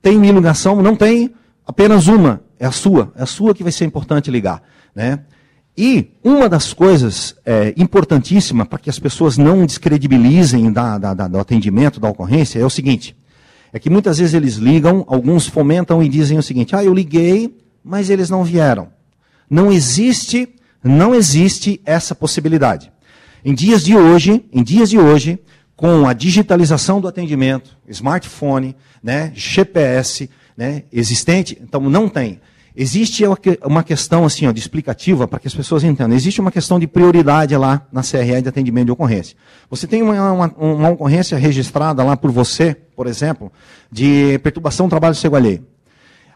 [0.00, 1.32] tem ligação, não tem,
[1.66, 4.62] apenas uma, é a sua, é a sua que vai ser importante ligar.
[4.94, 5.20] Né?
[5.76, 11.28] E uma das coisas é, importantíssima para que as pessoas não descredibilizem da, da, da,
[11.28, 13.16] do atendimento, da ocorrência, é o seguinte,
[13.72, 17.56] é que muitas vezes eles ligam, alguns fomentam e dizem o seguinte: ah, eu liguei,
[17.84, 18.88] mas eles não vieram.
[19.48, 20.48] Não existe,
[20.82, 22.92] não existe essa possibilidade.
[23.44, 25.38] Em dias de hoje, em dias de hoje,
[25.76, 32.40] com a digitalização do atendimento, smartphone, né, GPS, né, existente, então não tem.
[32.80, 33.24] Existe
[33.64, 36.16] uma questão assim, ó, de explicativa para que as pessoas entendam.
[36.16, 39.36] Existe uma questão de prioridade lá na CRE de atendimento de ocorrência.
[39.68, 43.50] Você tem uma, uma, uma ocorrência registrada lá por você, por exemplo,
[43.90, 45.66] de perturbação do trabalho cego alheio.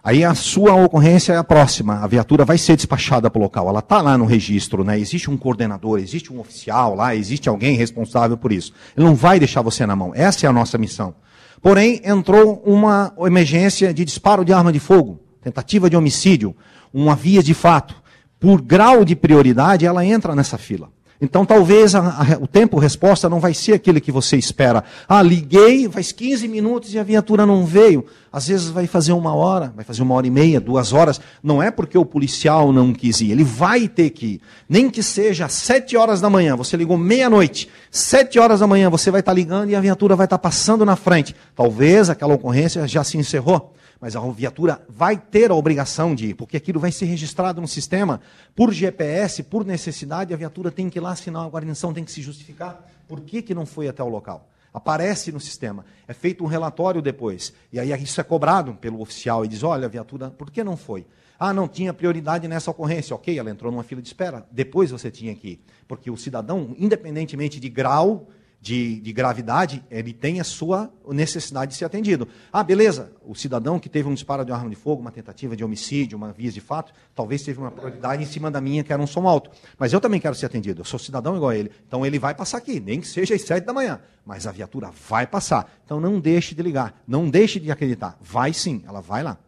[0.03, 2.01] Aí a sua ocorrência é a próxima.
[2.03, 3.69] A viatura vai ser despachada para o local.
[3.69, 4.99] Ela está lá no registro, né?
[4.99, 8.73] Existe um coordenador, existe um oficial lá, existe alguém responsável por isso.
[8.97, 10.11] Ele não vai deixar você na mão.
[10.13, 11.15] Essa é a nossa missão.
[11.63, 16.57] Porém, entrou uma emergência de disparo de arma de fogo tentativa de homicídio,
[16.93, 17.95] uma via de fato,
[18.39, 20.89] por grau de prioridade, ela entra nessa fila.
[21.23, 24.83] Então, talvez a, a, o tempo resposta não vai ser aquele que você espera.
[25.09, 28.05] Ah, liguei, faz 15 minutos e a viatura não veio.
[28.33, 31.21] Às vezes vai fazer uma hora, vai fazer uma hora e meia, duas horas.
[31.41, 34.41] Não é porque o policial não quis ir, ele vai ter que ir.
[34.69, 39.09] Nem que seja sete horas da manhã, você ligou meia-noite, sete horas da manhã você
[39.09, 41.37] vai estar ligando e a viatura vai estar passando na frente.
[41.55, 43.73] Talvez aquela ocorrência já se encerrou
[44.03, 47.69] mas a viatura vai ter a obrigação de ir, porque aquilo vai ser registrado no
[47.69, 48.21] sistema
[48.53, 52.11] por GPS, por necessidade, a viatura tem que ir lá assinar a guarnição, tem que
[52.11, 54.51] se justificar por que, que não foi até o local.
[54.75, 59.45] Aparece no sistema, é feito um relatório depois, e aí isso é cobrado pelo oficial
[59.45, 61.07] e diz: olha, a viatura, por que não foi?
[61.39, 63.15] Ah, não tinha prioridade nessa ocorrência.
[63.15, 64.47] Ok, ela entrou numa fila de espera.
[64.51, 65.65] Depois você tinha que ir.
[65.89, 68.29] Porque o cidadão, independentemente de grau
[68.63, 72.29] de, de, gravidade, ele tem a sua necessidade de ser atendido.
[72.53, 75.65] Ah, beleza, o cidadão que teve um disparo de arma de fogo, uma tentativa de
[75.65, 79.03] homicídio, uma via de fato, talvez teve uma prioridade em cima da minha, que era
[79.03, 79.51] um som alto.
[79.77, 81.73] Mas eu também quero ser atendido, eu sou cidadão igual a ele.
[81.89, 84.93] Então ele vai passar aqui, nem que seja às sete da manhã, mas a viatura
[85.09, 85.69] vai passar.
[85.85, 88.17] Então não deixe de ligar, não deixe de acreditar.
[88.21, 89.39] Vai sim, ela vai lá.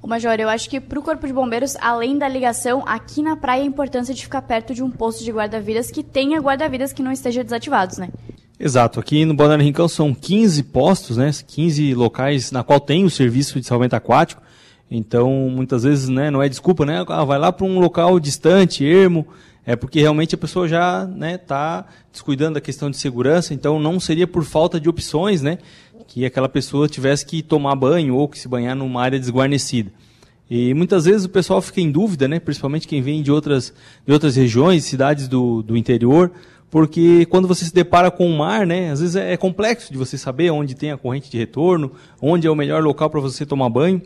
[0.00, 3.36] Ô Major, eu acho que para o Corpo de Bombeiros, além da ligação, aqui na
[3.36, 7.02] praia a importância de ficar perto de um posto de guarda-vidas que tenha guarda-vidas que
[7.02, 8.10] não estejam desativados, né?
[8.64, 13.10] Exato, aqui no Balneário Rincão são 15 postos, né, 15 locais na qual tem o
[13.10, 14.40] serviço de salvamento aquático.
[14.90, 18.82] Então, muitas vezes, né, não é desculpa, né, ah, vai lá para um local distante,
[18.82, 19.26] ermo,
[19.66, 23.78] é porque realmente a pessoa já está né, tá descuidando da questão de segurança, então
[23.78, 25.58] não seria por falta de opções, né,
[26.08, 29.92] que aquela pessoa tivesse que tomar banho ou que se banhar numa área desguarnecida.
[30.50, 33.74] E muitas vezes o pessoal fica em dúvida, né, principalmente quem vem de outras,
[34.06, 36.32] de outras regiões, cidades do, do interior,
[36.74, 39.96] porque quando você se depara com o mar, né, às vezes é, é complexo de
[39.96, 43.46] você saber onde tem a corrente de retorno, onde é o melhor local para você
[43.46, 44.02] tomar banho.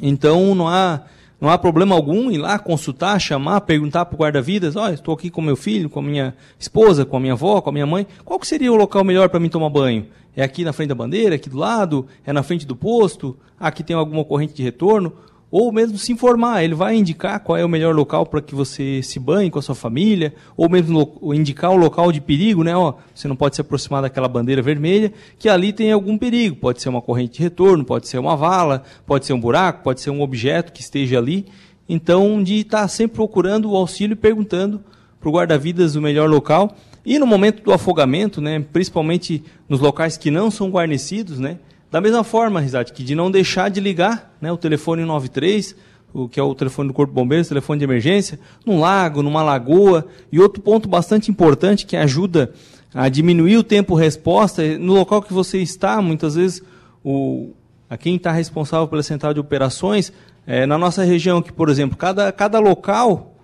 [0.00, 1.02] Então não há
[1.40, 5.28] não há problema algum ir lá consultar, chamar, perguntar para o guarda-vidas, olha, estou aqui
[5.28, 8.06] com meu filho, com a minha esposa, com a minha avó, com a minha mãe,
[8.24, 10.06] qual que seria o local melhor para mim tomar banho?
[10.36, 13.82] É aqui na frente da bandeira, aqui do lado, é na frente do posto, aqui
[13.82, 15.14] tem alguma corrente de retorno?
[15.50, 16.62] Ou mesmo se informar.
[16.62, 19.62] Ele vai indicar qual é o melhor local para que você se banhe com a
[19.62, 22.76] sua família, ou mesmo indicar o local de perigo, né?
[22.76, 26.56] Ó, você não pode se aproximar daquela bandeira vermelha, que ali tem algum perigo.
[26.56, 30.00] Pode ser uma corrente de retorno, pode ser uma vala, pode ser um buraco, pode
[30.00, 31.46] ser um objeto que esteja ali.
[31.88, 34.80] Então, de estar tá sempre procurando o auxílio e perguntando
[35.18, 36.76] para o guarda-vidas o melhor local.
[37.04, 41.58] E no momento do afogamento, né, principalmente nos locais que não são guarnecidos, né,
[41.90, 45.74] da mesma forma, Rizati, que de não deixar de ligar né, o telefone 93,
[46.12, 49.42] o que é o telefone do Corpo de Bombeiros, telefone de emergência, num lago, numa
[49.42, 50.06] lagoa.
[50.30, 52.52] E outro ponto bastante importante que ajuda
[52.92, 56.62] a diminuir o tempo resposta, no local que você está, muitas vezes
[57.04, 57.52] o,
[57.88, 60.12] a quem está responsável pela central de operações,
[60.46, 63.34] é, na nossa região, que, por exemplo, cada, cada local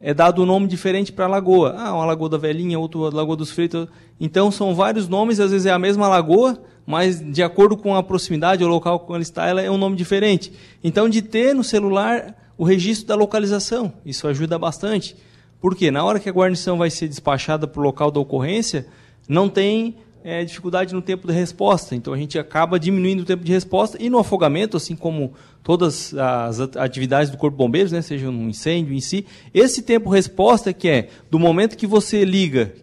[0.00, 1.74] é dado um nome diferente para a lagoa.
[1.78, 3.88] Ah, uma lagoa da Velhinha, outra lagoa dos Freitos.
[4.20, 8.02] Então, são vários nomes, às vezes é a mesma lagoa, mas de acordo com a
[8.02, 10.52] proximidade, o local com ela está, ela é um nome diferente.
[10.82, 15.16] Então, de ter no celular o registro da localização, isso ajuda bastante.
[15.60, 18.86] Porque na hora que a guarnição vai ser despachada para o local da ocorrência,
[19.28, 21.94] não tem é, dificuldade no tempo de resposta.
[21.94, 26.14] Então a gente acaba diminuindo o tempo de resposta e no afogamento, assim como todas
[26.14, 30.72] as atividades do Corpo de Bombeiros, né, seja um incêndio em si, esse tempo resposta
[30.72, 32.74] que é do momento que você liga,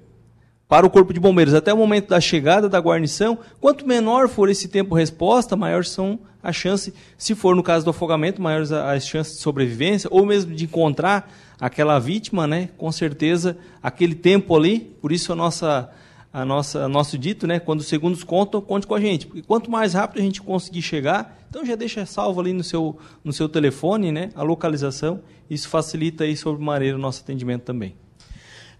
[0.71, 4.47] para o Corpo de Bombeiros até o momento da chegada da guarnição, quanto menor for
[4.47, 9.35] esse tempo-resposta, maiores são as chances, se for no caso do afogamento, maiores as chances
[9.35, 12.69] de sobrevivência, ou mesmo de encontrar aquela vítima, né?
[12.77, 15.91] com certeza, aquele tempo ali, por isso a nossa,
[16.31, 17.59] a nossa, nosso dito, né?
[17.59, 20.83] quando os segundos contam, conte com a gente, porque quanto mais rápido a gente conseguir
[20.83, 24.29] chegar, então já deixa salvo ali no seu, no seu telefone né?
[24.33, 25.19] a localização,
[25.49, 26.63] isso facilita aí sobre
[26.93, 27.93] o nosso atendimento também.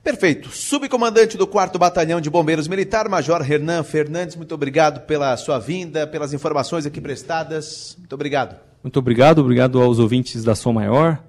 [0.04, 0.49] Perfeito.
[0.49, 6.08] Subcomandante do 4 Batalhão de Bombeiros Militar, Major Hernan Fernandes, muito obrigado pela sua vinda,
[6.08, 7.95] pelas informações aqui prestadas.
[7.99, 8.56] Muito obrigado.
[8.84, 11.20] Muito obrigado, obrigado aos ouvintes da Som Maior,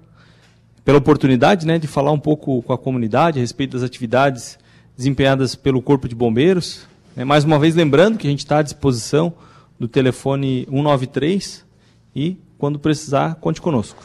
[0.83, 4.57] pela oportunidade né, de falar um pouco com a comunidade a respeito das atividades
[4.97, 6.87] desempenhadas pelo Corpo de Bombeiros.
[7.15, 9.33] É, mais uma vez, lembrando que a gente está à disposição
[9.79, 11.63] do telefone 193
[12.15, 14.03] e, quando precisar, conte conosco.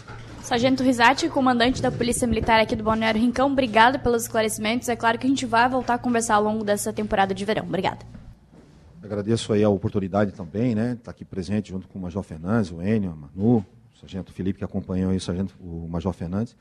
[0.49, 4.89] Sargento Risati, comandante da Polícia Militar aqui do Balneário Rincão, obrigado pelos esclarecimentos.
[4.89, 7.65] É claro que a gente vai voltar a conversar ao longo dessa temporada de verão.
[7.67, 7.99] Obrigada.
[9.03, 10.93] Agradeço aí a oportunidade também, né?
[10.93, 14.33] Estar tá aqui presente junto com o Major Fernandes, o Enio, a Manu, o Sargento
[14.33, 16.57] Felipe que acompanhou aí o, Sargento, o Major Fernandes.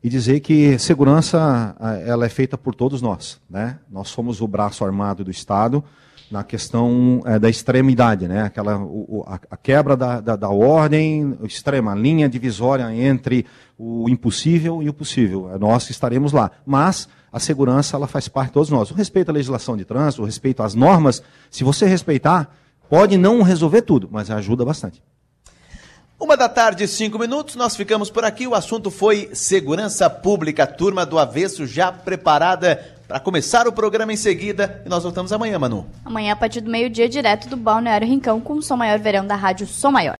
[0.00, 1.74] e dizer que segurança
[2.06, 3.40] ela é feita por todos nós.
[3.50, 3.80] Né?
[3.90, 5.82] Nós somos o braço armado do Estado
[6.30, 8.42] na questão é, da extremidade, né?
[8.42, 13.46] Aquela, o, a, a, quebra da, da, da, ordem extrema, a linha divisória entre
[13.78, 15.50] o impossível e o possível.
[15.52, 16.50] É nós estaremos lá.
[16.64, 18.90] Mas a segurança ela faz parte de todos nós.
[18.90, 22.48] O respeito à legislação de trânsito, o respeito às normas, se você respeitar,
[22.88, 25.02] pode não resolver tudo, mas ajuda bastante.
[26.18, 28.46] Uma da tarde, cinco minutos, nós ficamos por aqui.
[28.46, 30.66] O assunto foi segurança pública.
[30.66, 34.82] Turma do Avesso já preparada para começar o programa em seguida.
[34.84, 35.86] E nós voltamos amanhã, Manu.
[36.04, 39.36] Amanhã, a partir do meio-dia, direto do Balneário Rincão, com o Som Maior Verão da
[39.36, 40.12] Rádio Som Maior.